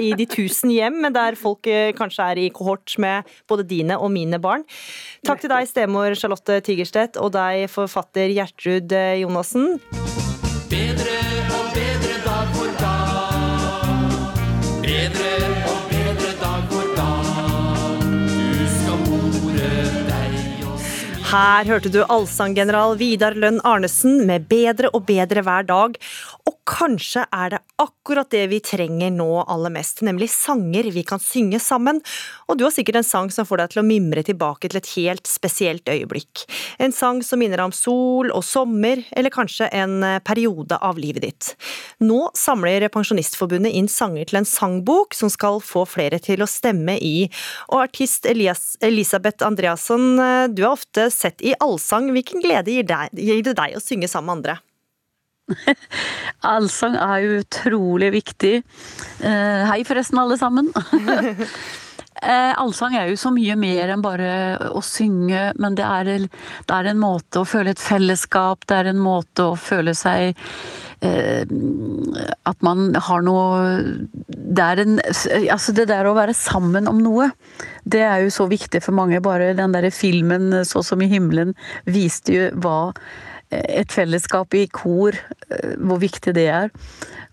[0.00, 4.12] i de tusen hjem, der folk eh, kanskje er i kohort med både dine og
[4.14, 4.66] mine barn.
[5.26, 9.76] Takk til deg, stemor Charlotte Tigerstedt, og deg, forfatter Gjertrud eh, Jonassen.
[21.30, 25.94] Her hørte du allsanggeneral Vidar Lønn Arnesen med 'Bedre og bedre hver dag'.
[26.48, 31.20] Og kanskje er det akkurat det vi trenger nå aller mest, nemlig sanger vi kan
[31.22, 32.00] synge sammen.
[32.48, 34.90] Og du har sikkert en sang som får deg til å mimre tilbake til et
[34.96, 36.44] helt spesielt øyeblikk.
[36.82, 41.54] En sang som minner om sol og sommer, eller kanskje en periode av livet ditt.
[42.02, 46.98] Nå samler Pensjonistforbundet inn sanger til en sangbok som skal få flere til å stemme
[46.98, 47.30] i.
[47.70, 50.16] Og artist Elias, Elisabeth Andreasson,
[50.54, 52.10] du har ofte sett i allsang.
[52.14, 54.58] Hvilken glede gir, deg, gir det deg å synge sammen med andre?
[56.54, 58.54] Allsang er jo utrolig viktig.
[59.20, 60.70] Eh, hei forresten, alle sammen.
[62.20, 64.32] Eh, allsang er jo så mye mer enn bare
[64.76, 68.90] å synge, men det er, det er, en måte å føle et fellesskap, det er
[68.90, 70.36] en måte å føle seg
[71.00, 71.48] eh,
[72.50, 73.62] At man har noe
[74.28, 77.30] Det er en Altså, det der å være sammen om noe,
[77.88, 79.22] det er jo så viktig for mange.
[79.24, 81.56] Bare den derre filmen 'Så som i himmelen'
[81.88, 82.92] viste jo hva
[83.50, 85.16] et fellesskap i kor,
[85.78, 86.70] hvor viktig det er.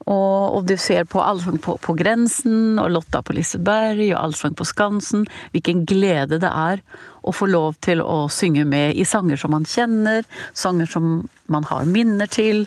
[0.08, 4.56] Og, og, du ser på Allsang på, på, grensen, og Lotta på Liseberg, og Allsang
[4.56, 6.84] på Skansen, hvilken glede det er
[7.28, 10.24] å få lov til å synge med i sanger som man kjenner,
[10.56, 12.64] sanger som man har minner til,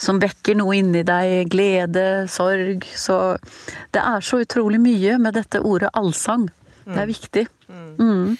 [0.00, 2.86] som vekker noe inni deg, glede, sorg.
[2.96, 3.36] Så
[3.92, 6.48] det er så utrolig mye med dette ordet allsang.
[6.88, 7.44] Det er viktig.
[8.00, 8.32] Mm.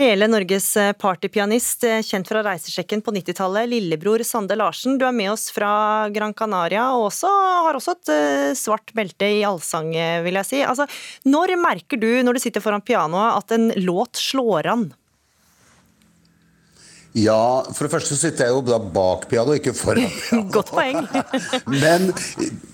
[0.00, 4.94] Hele Norges eh, partypianist, eh, kjent fra Reisesjekken på 90-tallet, lillebror Sande Larsen.
[4.96, 7.28] Du er med oss fra Gran Canaria, og også,
[7.66, 9.92] har også et uh, svart belte i allsang,
[10.24, 10.62] vil jeg si.
[10.64, 10.86] Altså,
[11.28, 14.88] når merker du, når du sitter foran pianoet, at en låt slår an?
[17.18, 20.44] Ja, for det første så sitter jeg jo da bak piano, ikke foran piano.
[20.54, 21.00] Godt poeng.
[21.82, 22.12] Men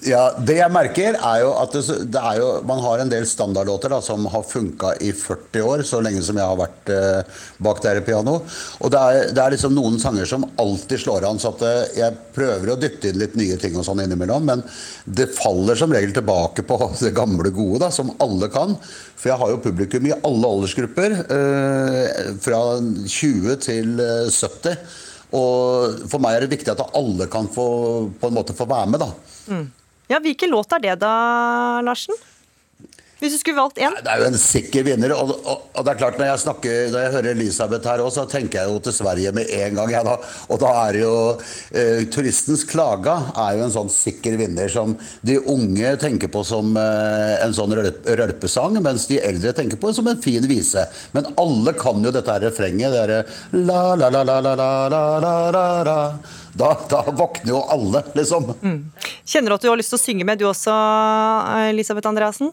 [0.04, 3.24] ja, det jeg merker, er jo at det, det er jo, man har en del
[3.28, 7.40] standardlåter da, som har funka i 40 år, så lenge som jeg har vært eh,
[7.64, 8.36] bak der i piano.
[8.84, 11.96] Og det er, det er, liksom noen sanger som alltid slår an, så at eh,
[12.02, 14.66] jeg prøver å dytte inn litt nye ting og sånn innimellom, men
[15.08, 18.76] det faller som regel tilbake på det gamle gode, da, som alle kan.
[19.16, 23.96] For jeg har jo publikum i alle aldersgrupper, eh, fra 20 til
[24.32, 24.72] 70.
[24.72, 25.02] Eh,
[25.36, 27.66] og for meg er det viktig at alle kan få,
[28.20, 29.10] på en måte få være med, da.
[29.50, 29.66] Mm.
[30.12, 31.14] Ja, Hvilken låt er det da,
[31.82, 32.14] Larsen?
[33.16, 33.94] Hvis du skulle valgt én?
[34.04, 35.14] Det er jo en sikker vinner.
[35.16, 38.10] Og, og, og, det er klart når jeg snakker, når jeg hører Elisabeth her òg,
[38.12, 39.92] så tenker jeg jo til Sverige med en gang.
[39.94, 40.16] Ja, da.
[40.52, 41.12] Og da er jo
[41.72, 44.92] eh, Turistens klaga er jo en sånn sikker vinner som
[45.24, 50.12] de unge tenker på som eh, en sånn rølpesang, mens de eldre tenker på som
[50.12, 50.84] en fin vise.
[51.16, 52.92] Men alle kan jo dette her refrenget.
[52.92, 53.22] Det derre
[53.64, 55.96] la, la, la, la, la, la, la, la, la.
[56.56, 58.52] Da, da, våkner jo alle, liksom.
[58.60, 58.78] Mm.
[59.24, 60.76] Kjenner du at du har lyst til å synge med, du også,
[61.72, 62.52] Elisabeth Andreassen?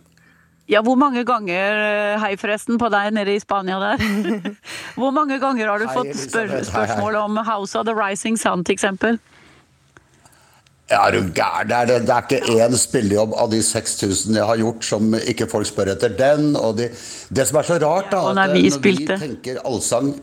[0.72, 4.03] Ja, hvor mange ganger eh, Hei, forresten, på deg nede i Spania der.
[4.99, 8.64] hvor mange ganger har du hei, fått spør spørsmål om House of the Rising Sun,
[8.64, 9.20] til eksempel?
[10.91, 11.68] Ja, er du gæren?
[11.89, 15.68] Det, det er ikke én spillejobb av de 6000 jeg har gjort som ikke folk
[15.68, 16.53] spør etter den.
[16.59, 16.89] Og de,
[17.34, 20.14] det som er så rart, da, at når vi, vi tenker allsang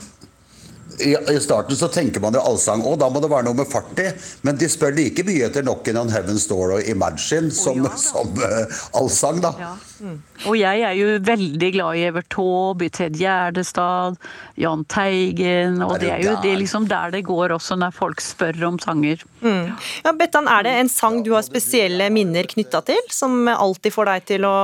[1.02, 2.82] i, i, starten så tenker man jo allsang.
[2.86, 4.08] Å, da må det være noe med fart i.
[4.46, 8.00] Men de spør like mye etter Knockin' on Heaven's Door og Imagine som, oh, ja,
[8.00, 9.54] som uh, allsang, da.
[9.60, 9.72] Ja.
[10.00, 10.18] Mm.
[10.48, 14.16] Og jeg er jo veldig glad i Evert Taube, Ted Gjerdestad,
[14.60, 15.82] Jahn Teigen.
[15.84, 18.78] Og det er jo det er liksom der det går også når folk spør om
[18.80, 19.24] sanger.
[19.44, 19.74] Mm.
[20.06, 24.14] Ja, Bettan, er det en sang du har spesielle minner knytta til, som alltid får
[24.14, 24.56] deg til å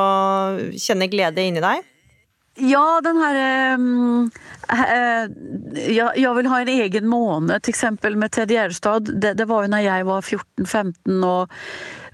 [0.73, 1.85] kjenne glede inni deg?
[2.57, 3.47] Ja, den herre
[3.77, 4.31] Um,
[4.73, 5.27] uh,
[5.93, 9.11] ja, Jeg vil ha en egen måned, til eksempel med Ted Gjerstad.
[9.13, 11.55] Det, det, var jo når jeg var 14-15 og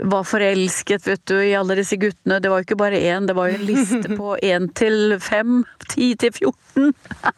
[0.02, 2.40] var forelsket vet du, i alle disse guttene.
[2.42, 5.62] Det var jo ikke bare én, det var jo en liste på én til fem,
[5.88, 6.90] ti til 14.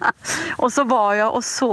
[0.63, 1.73] og så var jeg og så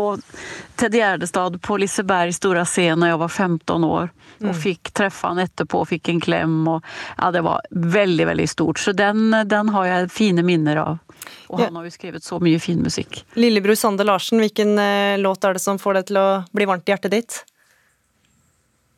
[0.81, 4.11] Ted Gjerdestad på Liseberg Stora Scene når jeg var 15 år.
[4.41, 4.57] Og mm.
[4.57, 6.59] fikk treffe han etterpå, fikk en klem.
[6.67, 6.83] Og,
[7.17, 8.81] ja, det var veldig, veldig stort.
[8.81, 10.99] Så den, den har jeg fine minner av.
[11.51, 13.21] Og han har jo skrevet så mye fin musikk.
[13.39, 16.87] Lillebror Sande Larsen, hvilken eh, låt er det som får deg til å bli varmt
[16.87, 17.39] i hjertet ditt?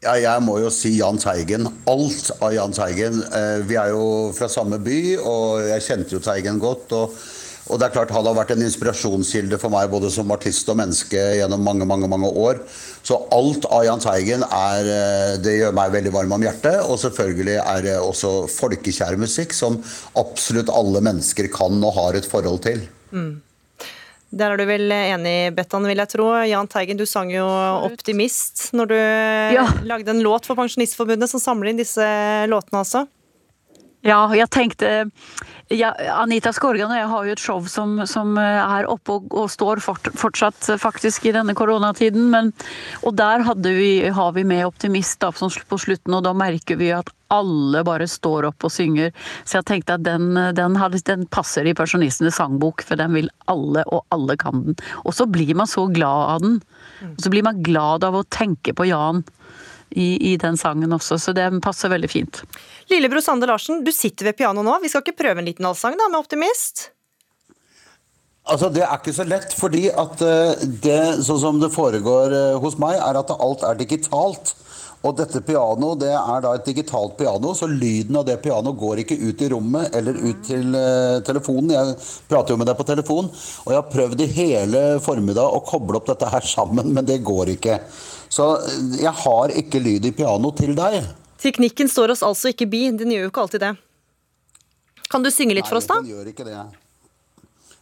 [0.03, 1.69] Ja, jeg må jo si Jahn Teigen.
[1.87, 3.21] Alt av Jahn Teigen.
[3.23, 6.91] Eh, vi er jo fra samme by, og jeg kjente jo Teigen godt.
[6.97, 7.15] og
[7.71, 10.79] og det er klart Han har vært en inspirasjonskilde for meg både som artist og
[10.81, 12.59] menneske gjennom mange mange, mange år.
[13.05, 16.81] Så alt av Jahn Teigen er, eh, det gjør meg veldig varm om hjertet.
[16.83, 19.79] Og selvfølgelig er det også folkekjær musikk som
[20.19, 22.83] absolutt alle mennesker kan og har et forhold til.
[23.15, 23.41] Mm.
[24.33, 26.31] Der er du vel enig, Bettan, vil jeg tro.
[26.49, 29.67] Jahn Teigen, du sang jo 'Optimist' når du ja.
[29.85, 32.03] lagde en låt for Pensjonistforbundet som samler inn disse
[32.49, 33.05] låtene også.
[34.03, 34.89] Ja, jeg tenkte
[35.71, 39.47] ja, Anita Skorgan og jeg har jo et show som, som er oppe og, og
[39.51, 42.27] står fort, fortsatt faktisk i denne koronatiden.
[42.33, 42.51] Men,
[43.07, 47.09] og der vi, har vi med Optimist da, på slutten, og da merker vi at
[47.33, 49.13] alle bare står opp og synger.
[49.47, 50.75] Så jeg tenkte at den, den,
[51.07, 54.77] den passer i Pensjonistenes sangbok, for den vil alle, og alle kan den.
[55.07, 56.59] Og så blir man så glad av den.
[57.13, 59.23] Og så blir man glad av å tenke på Jan
[59.95, 62.41] i, i, den sangen også, så det passer veldig fint.
[62.91, 64.79] Lillebror Sander Larsen, du sitter ved pianoet nå.
[64.83, 66.89] Vi skal ikke prøve en liten allsang da, med Optimist?
[68.43, 72.59] Altså, Det er ikke så lett, fordi at eh, det, sånn som det foregår eh,
[72.59, 74.55] hos meg, er at alt er digitalt.
[75.03, 79.01] Og dette pianoet det er da et digitalt piano, så lyden av det pianoet går
[79.03, 81.73] ikke ut i rommet eller ut til uh, telefonen.
[81.75, 81.97] Jeg
[82.31, 85.99] prater jo med deg på telefon, og jeg har prøvd i hele formiddag å koble
[85.99, 87.81] opp dette her sammen, men det går ikke.
[88.33, 90.93] Så eh, jeg har ikke lyd i piano til deg.
[91.43, 92.81] Teknikken står oss altså ikke bi.
[92.97, 93.73] Den gjør jo ikke alltid det.
[95.11, 95.95] Kan du synge litt Nei, for oss, da?
[96.01, 96.55] Den gjør ikke det.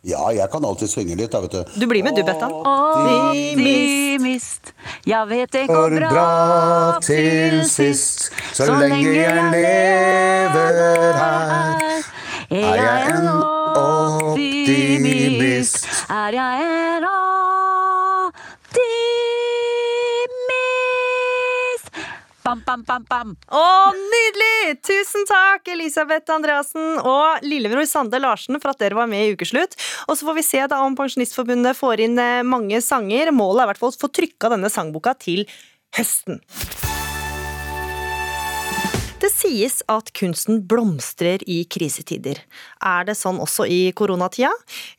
[0.02, 1.62] Ja, jeg kan alltid synge litt, da, vet du.
[1.78, 2.52] Du blir med, du, Bettan.
[2.66, 4.74] Optimist,
[5.06, 8.34] jeg vet det går bra til sist.
[8.58, 11.78] Så lenge jeg lever her,
[12.50, 13.30] er jeg en
[13.86, 15.86] optimist.
[16.10, 17.51] Er jeg en optimist.
[22.52, 23.30] Bam, bam, bam, bam.
[23.48, 24.74] Å, nydelig!
[24.84, 29.80] Tusen takk, Elisabeth Andreassen og lillebror Sande Larsen, for at dere var med i Ukeslutt.
[30.12, 33.32] Og så får vi se da om Pensjonistforbundet får inn eh, mange sanger.
[33.32, 35.46] Målet er i hvert fall å få trykka denne sangboka til
[35.96, 36.44] høsten.
[39.22, 42.40] Det sies at kunsten blomstrer i krisetider.
[42.82, 44.50] Er det sånn også i koronatida?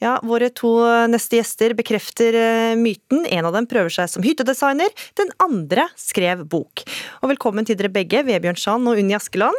[0.02, 0.70] Ja, våre to
[1.10, 3.24] neste gjester bekrefter eh, myten.
[3.26, 6.84] En av dem prøver seg som hyttedesigner, den andre skrev bok.
[7.22, 9.58] Og velkommen til dere begge, Vebjørn Sand og Unni Askeland.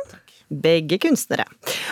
[0.62, 1.46] Begge kunstnere.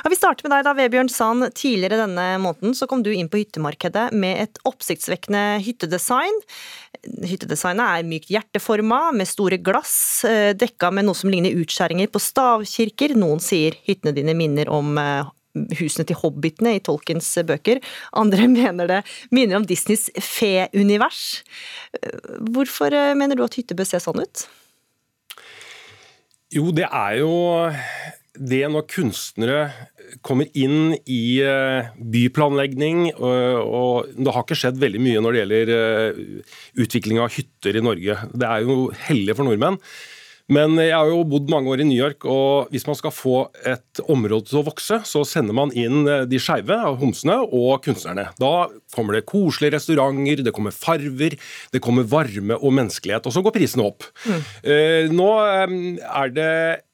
[0.04, 1.48] Og vi starter med deg, da, Vebjørn Sand.
[1.58, 6.42] Tidligere denne måneden så kom du inn på hyttemarkedet med et oppsiktsvekkende hyttedesign.
[7.26, 12.22] Hyttedesignet er mykt hjerteforma, med store glass, eh, dekka med noe som ligner utskjæringer på
[12.22, 13.16] stavkirker.
[13.18, 15.32] Noen sier hyttene dine minner om eh,
[15.80, 17.82] husene til hobbitene i Tolkens bøker.
[18.14, 19.02] Andre mener det
[19.34, 21.42] minner om Disneys fe-univers.
[21.98, 24.48] Eh, hvorfor mener du at hytte bør se sånn ut?
[26.52, 27.32] Jo, det er jo
[28.40, 29.66] det når kunstnere
[30.26, 35.74] kommer inn i eh, byplanlegging, og det har ikke skjedd veldig mye når det gjelder
[35.76, 36.24] eh,
[36.84, 38.18] utvikling av hytter i Norge.
[38.32, 39.80] Det er jo heldig for nordmenn.
[40.52, 43.36] Men jeg har jo bodd mange år i New York, og hvis man skal få
[43.68, 48.30] et område til å vokse, så sender man inn eh, de skeive, homsene, og kunstnerne.
[48.42, 51.38] Da kommer det koselige restauranter, det kommer farver,
[51.72, 53.28] det kommer varme og menneskelighet.
[53.28, 54.08] Og så går prisene opp.
[54.28, 55.14] Mm.
[55.16, 56.88] Nå er det eh,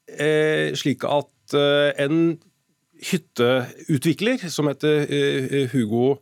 [0.78, 2.38] slik at eh, en
[2.98, 6.18] hytteutvikler som heter eh, Hugo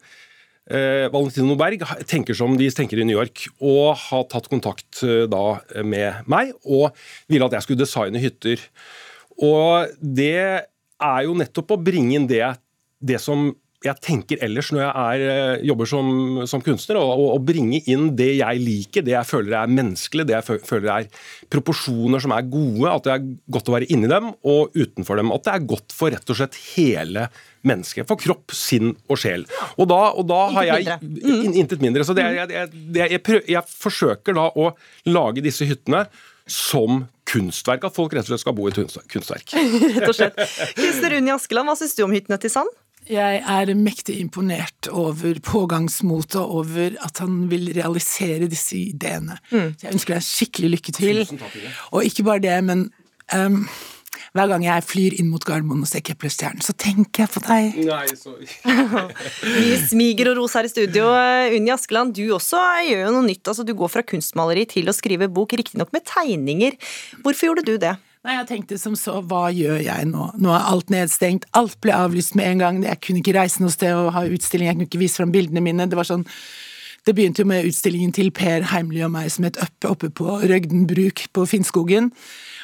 [0.70, 5.24] eh, Valentino Berg, tenker som de tenker i New York, og har tatt kontakt eh,
[5.30, 6.96] da med meg og
[7.30, 8.62] ville at jeg skulle designe hytter.
[9.36, 10.66] Og det
[10.96, 12.44] er jo nettopp å bringe inn det,
[13.04, 13.50] det som
[13.86, 16.10] jeg tenker ellers når jeg er, eh, jobber som,
[16.50, 20.60] som kunstner, å bringe inn det jeg liker, det jeg føler er menneskelig, det jeg
[20.66, 21.08] føler er
[21.52, 23.26] proporsjoner som er gode, at det er
[23.56, 25.32] godt å være inni dem og utenfor dem.
[25.34, 27.28] At det er godt for rett og slett hele
[27.66, 28.06] mennesket.
[28.08, 29.46] For kropp, sinn og sjel.
[29.76, 30.96] Og da, og da har jeg.
[31.56, 32.06] Intet mindre.
[32.06, 34.70] Så det, jeg, jeg, jeg, prøver, jeg forsøker da å
[35.10, 36.06] lage disse hyttene
[36.46, 37.86] som kunstverk.
[37.88, 38.80] At folk rett og slett skal bo i et
[39.12, 39.54] kunstverk.
[39.98, 40.38] rett og slett.
[40.78, 42.70] Kunstner Unni Askeland, hva syns du om hyttene til Sand?
[43.10, 49.38] Jeg er mektig imponert over pågangsmotet, over at han vil realisere disse ideene.
[49.50, 49.74] Mm.
[49.76, 51.22] Så jeg ønsker deg skikkelig lykke til.
[51.92, 52.88] Og ikke bare det, men
[53.34, 53.62] um,
[54.36, 57.78] hver gang jeg flyr inn mot Gardermoen og ser Keplerstjernen, så tenker jeg på deg.
[57.88, 58.48] Nei, sorry.
[59.60, 61.12] Vi smiger og roser her i studio.
[61.56, 63.44] Unni Askeland, du også gjør jo noe nytt.
[63.46, 66.76] Altså, du går fra kunstmaleri til å skrive bok, riktignok med tegninger.
[67.24, 67.96] Hvorfor gjorde du det?
[68.26, 70.24] Nei, jeg tenkte som så, hva gjør jeg nå?
[70.42, 73.70] Nå er alt nedstengt, alt ble avlyst med en gang, jeg kunne ikke reise noe
[73.70, 76.26] sted og ha utstilling, jeg kunne ikke vise fram bildene mine, det var sånn
[77.06, 80.40] det begynte jo med utstillingen til Per Heimly og meg som het Øppe oppe på
[80.42, 82.08] Røgden bruk på Finnskogen.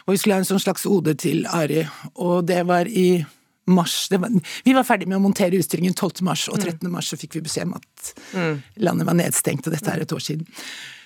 [0.03, 1.85] Og vi skulle ha en sånn slags ode til Ari,
[2.19, 3.23] og det var i
[3.71, 4.35] mars var,
[4.65, 6.25] Vi var ferdig med å montere utstillingen 12.
[6.27, 6.91] mars, og 13.
[6.91, 8.57] mars så fikk vi beskjed om at mm.
[8.83, 10.49] landet var nedstengt, og dette er et år siden.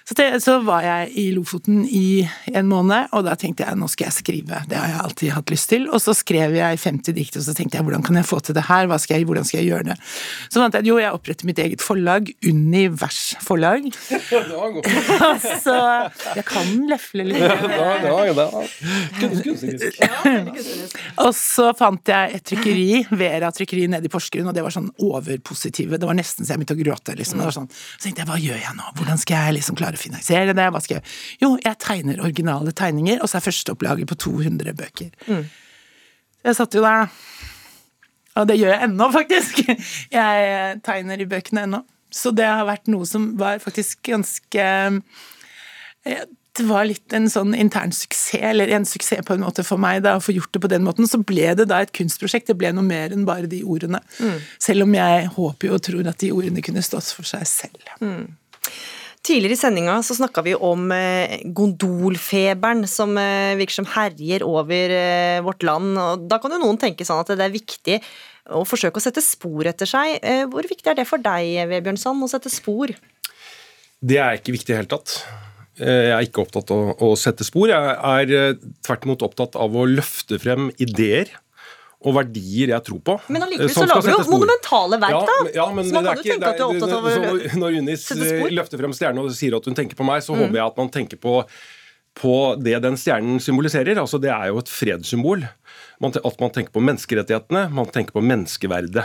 [0.09, 3.88] Så, det, så var jeg i Lofoten i en måned, og da tenkte jeg nå
[3.90, 4.61] skal jeg skrive.
[4.70, 5.88] Det har jeg alltid hatt lyst til.
[5.90, 8.54] Og så skrev jeg 50 dikt, og så tenkte jeg hvordan kan jeg få til
[8.54, 8.86] det her?
[9.02, 9.96] Skal jeg, hvordan skal jeg gjøre det?
[10.46, 13.88] Så fant jeg at jo, jeg oppretter mitt eget forlag, Univers Forlag.
[15.64, 15.74] så
[16.38, 17.42] jeg kan lefle litt.
[21.26, 22.86] og så fant jeg et trykkeri,
[23.18, 25.98] Vera trykkeri nede i Porsgrunn, og det var sånn overpositive.
[25.98, 27.18] Det var nesten så jeg begynte å gråte.
[27.18, 27.42] liksom.
[27.42, 27.68] Det var sånn.
[27.74, 28.88] Så tenkte jeg, hva gjør jeg nå?
[29.02, 30.68] Hvordan skal jeg liksom klare å finansiere det?
[30.72, 35.11] Hva skal jeg Jo, jeg tegner originale tegninger, og så er førsteopplaget på 200 bøker.
[35.26, 35.44] Mm.
[36.47, 37.11] Jeg satt jo der
[38.36, 39.62] Og det gjør jeg ennå, faktisk.
[40.12, 41.78] Jeg tegner i bøkene ennå.
[42.12, 44.66] Så det har vært noe som var faktisk ganske
[46.05, 46.26] eh,
[46.57, 50.03] det var litt en sånn intern suksess, eller en suksess på en måte for meg,
[50.07, 51.09] da, å få gjort det på den måten.
[51.09, 52.49] Så ble det da et kunstprosjekt.
[52.51, 54.01] Det ble noe mer enn bare de ordene.
[54.16, 54.38] Mm.
[54.62, 57.92] Selv om jeg håper jo og tror at de ordene kunne stått for seg selv.
[58.01, 58.24] Mm.
[59.27, 64.93] Tidligere i sendinga så snakka vi om eh, gondolfeberen som eh, virker som herjer over
[64.95, 65.97] eh, vårt land.
[65.99, 67.97] og Da kan jo noen tenke sånn at det er viktig
[68.55, 70.20] å forsøke å sette spor etter seg.
[70.53, 72.93] Hvor viktig er det for deg, Vebjørn Sand, å sette spor?
[73.99, 75.16] Det er ikke viktig i det hele tatt.
[75.81, 77.72] Jeg er ikke opptatt av å sette spor.
[77.72, 78.55] Jeg er
[78.87, 81.35] tvert imot opptatt av å løfte frem ideer
[82.05, 83.14] og verdier jeg tror på.
[83.32, 85.36] Men eh, allikevel så lager du jo monumentale verk, da!
[85.49, 87.14] Ja, ja, men så man kan jo ikke- tenke at du er opptatt av å
[87.14, 88.26] sette når- Når Unis spor.
[88.26, 90.40] eh, løfter frem stjernen og sier at hun tenker på meg, så Mm.
[90.44, 91.44] håper jeg at man tenker på,
[92.16, 93.97] på det den stjernen symboliserer.
[93.97, 95.49] Altså, det er jo et fredssymbol.
[96.03, 99.05] At man tenker på menneskerettighetene, man tenker på menneskeverdet.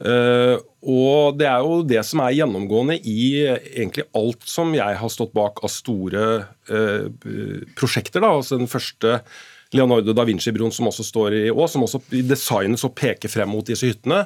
[0.00, 4.96] Uh, og det er jo det som er gjennomgående i eh, egentlig alt som jeg
[4.96, 7.04] har stått bak av store uh,
[7.76, 8.22] prosjekter.
[8.24, 8.30] Da.
[8.32, 9.20] Altså den første
[9.76, 13.52] Leonardo da Vinci-broen som også står i Ås, som også i designet så peker frem
[13.52, 14.24] mot disse hyttene.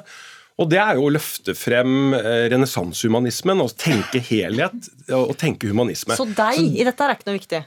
[0.55, 6.15] Og det er jo å løfte frem eh, renessansehumanismen og tenke helhet og tenke humanisme.
[6.15, 7.61] Så deg i dette er ikke noe viktig?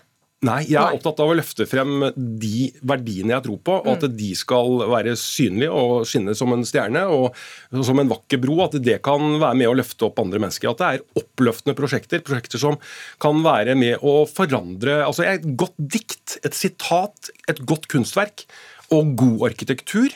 [0.46, 4.04] Nei, jeg er opptatt av å løfte frem de verdiene jeg tror på, og at
[4.06, 4.16] Mm.
[4.20, 7.34] de skal være synlige og skinne som en stjerne og
[7.82, 8.60] som en vakker bro.
[8.62, 10.70] At det kan være med å løfte opp andre mennesker.
[10.70, 12.22] At det er oppløftende prosjekter.
[12.22, 12.78] Prosjekter som
[13.18, 18.46] kan være med å forandre altså Et godt dikt, et sitat, et godt kunstverk
[18.94, 20.14] og god arkitektur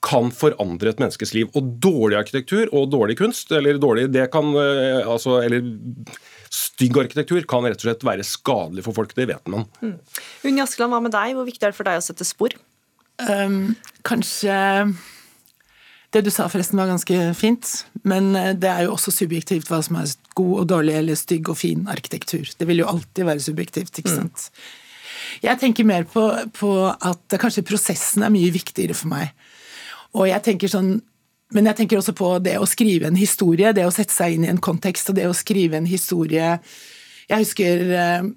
[0.00, 1.50] kan forandre et menneskes liv.
[1.54, 5.60] Og dårlig arkitektur og dårlig kunst, eller dårlig det kan eh, altså, Eller
[6.54, 9.14] stygg arkitektur kan rett og slett være skadelig for folk.
[9.16, 9.66] Det vet man.
[9.82, 9.94] Mm.
[10.48, 11.36] Unni Askeland, hva med deg?
[11.36, 12.56] Hvor viktig er det for deg å sette spor?
[13.18, 13.74] Um,
[14.06, 14.54] kanskje
[16.14, 17.70] Det du sa forresten var ganske fint,
[18.06, 21.50] men eh, det er jo også subjektivt hva som er god og dårlig eller stygg
[21.52, 22.48] og fin arkitektur.
[22.48, 24.46] Det vil jo alltid være subjektivt, ikke sant.
[25.44, 26.24] Jeg tenker mer på,
[26.56, 29.34] på at kanskje prosessen er mye viktigere for meg.
[30.16, 30.94] Og jeg tenker sånn
[31.56, 34.44] men jeg tenker også på det å skrive en historie, det å sette seg inn
[34.44, 36.58] i en kontekst, og det å skrive en historie
[37.28, 38.28] Jeg husker f.eks.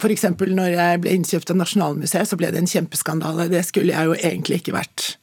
[0.00, 3.50] for eksempel når jeg ble innkjøpt av Nasjonalmuseet, så ble det en kjempeskandale.
[3.52, 5.16] Det skulle jeg jo egentlig ikke vært.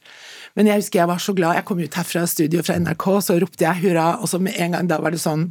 [0.54, 1.56] Men jeg husker jeg var så glad.
[1.58, 4.76] Jeg kom ut herfra studio fra NRK, så ropte jeg hurra, og så med en
[4.76, 5.48] gang da var det sånn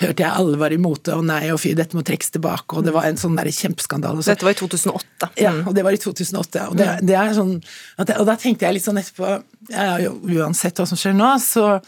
[0.00, 2.86] Hørte jeg alle var imot det, og nei og fy, dette må trekkes tilbake, og
[2.86, 4.22] det var en sånn der kjempeskandale.
[4.24, 5.30] Så- Dette var i 2008.
[5.42, 6.68] ja, og det var i 2008.
[6.70, 7.56] Og, det, det er sånn,
[8.00, 9.34] at og da tenkte jeg litt sånn etterpå
[9.70, 11.80] ja, Uansett hva som skjer nå, så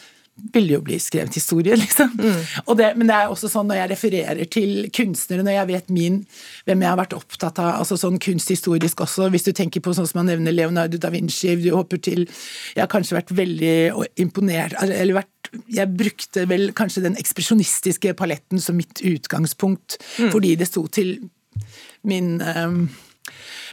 [0.53, 2.13] vil det jo bli skrevet historie, liksom.
[2.67, 5.91] Og det, men det er også sånn når jeg refererer til kunstnere, når jeg vet
[5.93, 6.17] min,
[6.69, 10.09] hvem jeg har vært opptatt av, altså sånn kunsthistorisk også, hvis du tenker på sånn
[10.09, 13.75] som man nevner Leonardo da Vinci, du håper til Jeg har kanskje vært veldig
[14.25, 15.32] imponert, eller vært
[15.69, 20.31] jeg brukte vel kanskje den ekspresjonistiske paletten som mitt utgangspunkt, Mm.
[20.33, 21.19] fordi det sto til
[22.05, 22.89] min um,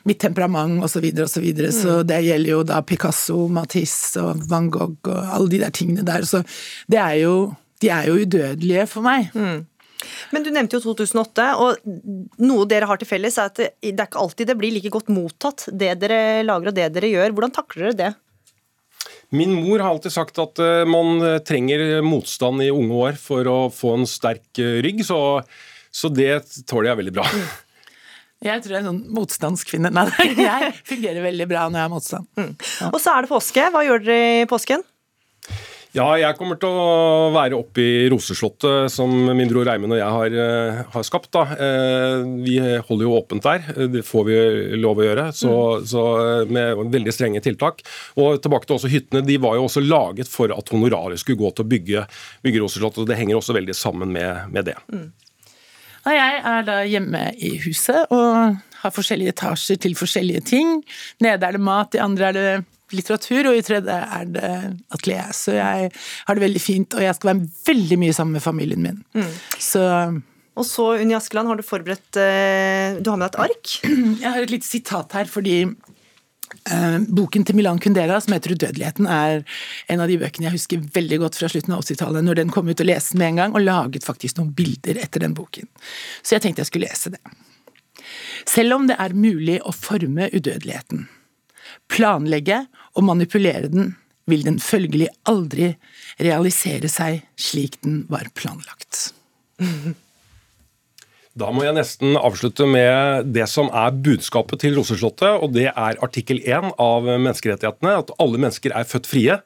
[0.05, 0.93] mitt temperament osv.
[0.93, 1.71] Så, videre, og så, videre.
[1.71, 2.07] så Mm.
[2.07, 6.21] det gjelder jo da Picasso, Matisse og Van Gogh og alle de der tingene der.
[6.27, 6.43] Så
[6.89, 9.29] det er jo De er jo udødelige for meg.
[9.33, 9.65] Mm.
[10.33, 11.77] Men du nevnte jo 2008, og
[12.39, 14.89] noe dere har til felles er at det, det er ikke alltid det blir like
[14.91, 17.31] godt mottatt, det dere lager og det dere gjør.
[17.31, 18.15] Hvordan takler dere det?
[19.29, 23.45] Min mor har alltid sagt at eh, man eh, trenger motstand i unge år for
[23.49, 25.19] å få en sterk eh, rygg, så,
[25.93, 27.27] så det tåler jeg veldig bra.
[28.39, 29.89] Jeg tror jeg er en sånn motstandskvinne.
[29.91, 30.05] Nei,
[30.39, 32.53] jeg fungerer veldig bra når jeg har motstand.
[32.87, 33.65] Og så er det påske.
[33.73, 34.85] Hva gjør dere i påsken?
[35.97, 40.13] Ja, jeg kommer til å være oppe i Roseslottet, som min bror Eimund og jeg
[40.13, 41.31] har, eh, har skapt.
[41.33, 41.47] Da.
[41.57, 44.35] Eh, Vi holder jo åpent der, det får vi
[44.77, 47.81] lov å gjøre, så, så eh, med veldig strenge tiltak.
[48.21, 51.49] Og tilbake til også hyttene, de var jo også laget for at honoraret skulle gå
[51.55, 52.05] til å bygge,
[52.45, 54.77] bygge Roseslottet, og det henger også veldig sammen med, med det.
[54.93, 55.11] Mm.
[56.05, 60.83] jeg er da hjemme i huset og har forskjellige etasjer til forskjellige ting.
[61.19, 62.51] Nede er det mat, i andre er det
[62.95, 64.49] litteratur, og i tredje er det
[64.95, 65.29] atelier.
[65.35, 68.83] Så jeg har det veldig fint, og jeg skal være veldig mye sammen med familien
[68.85, 68.99] min.
[69.59, 69.83] Så
[70.59, 73.75] Og så, Unni Askeland, har du forberedt eh, Du har med deg et ark?
[74.23, 79.07] Jeg har et lite sitat her, fordi eh, boken til Milan Kundera, som heter 'Udødeligheten',
[79.07, 79.43] er
[79.87, 82.67] en av de bøkene jeg husker veldig godt fra slutten av 80-tallet, når den kom
[82.67, 85.69] ut og leste den med en gang, og laget faktisk noen bilder etter den boken.
[86.23, 87.23] Så jeg tenkte jeg skulle lese det.
[88.49, 91.07] Selv om det er mulig å forme udødeligheten,
[91.89, 92.63] planlegge
[92.95, 93.95] og manipulere den,
[94.29, 95.73] vil den følgelig aldri
[96.21, 99.09] realisere seg slik den var planlagt.
[101.39, 105.99] Da må jeg nesten avslutte med det som er budskapet til Roseslottet, og det er
[106.03, 109.37] artikkel 1 av menneskerettighetene, at alle mennesker er født frie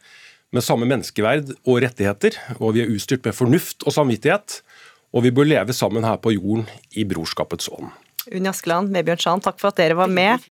[0.53, 4.61] med samme menneskeverd og rettigheter, og vi er utstyrt med fornuft og samvittighet,
[5.13, 6.65] og vi bør leve sammen her på jorden
[6.97, 7.91] i brorskapets ånd.
[8.31, 10.45] Unni Askeland, Vebjørn Sand, takk for at dere var med.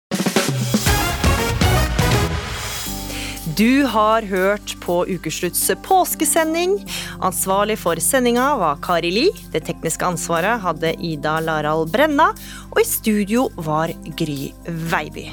[3.59, 6.77] Du har hørt på Ukeslutts påskesending.
[7.19, 9.25] Ansvarlig for sendinga var Kari Li.
[9.51, 12.29] Det tekniske ansvaret hadde Ida Laral Brenna.
[12.69, 15.25] Og i studio var Gry Veiby.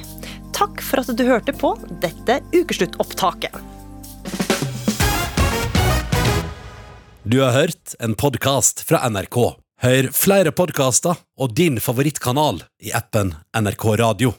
[0.58, 1.70] Takk for at du hørte på
[2.02, 3.54] dette ukesluttopptaket.
[7.22, 9.38] Du har hørt en podkast fra NRK.
[9.86, 14.34] Hør flere podkaster og din favorittkanal i appen NRK Radio.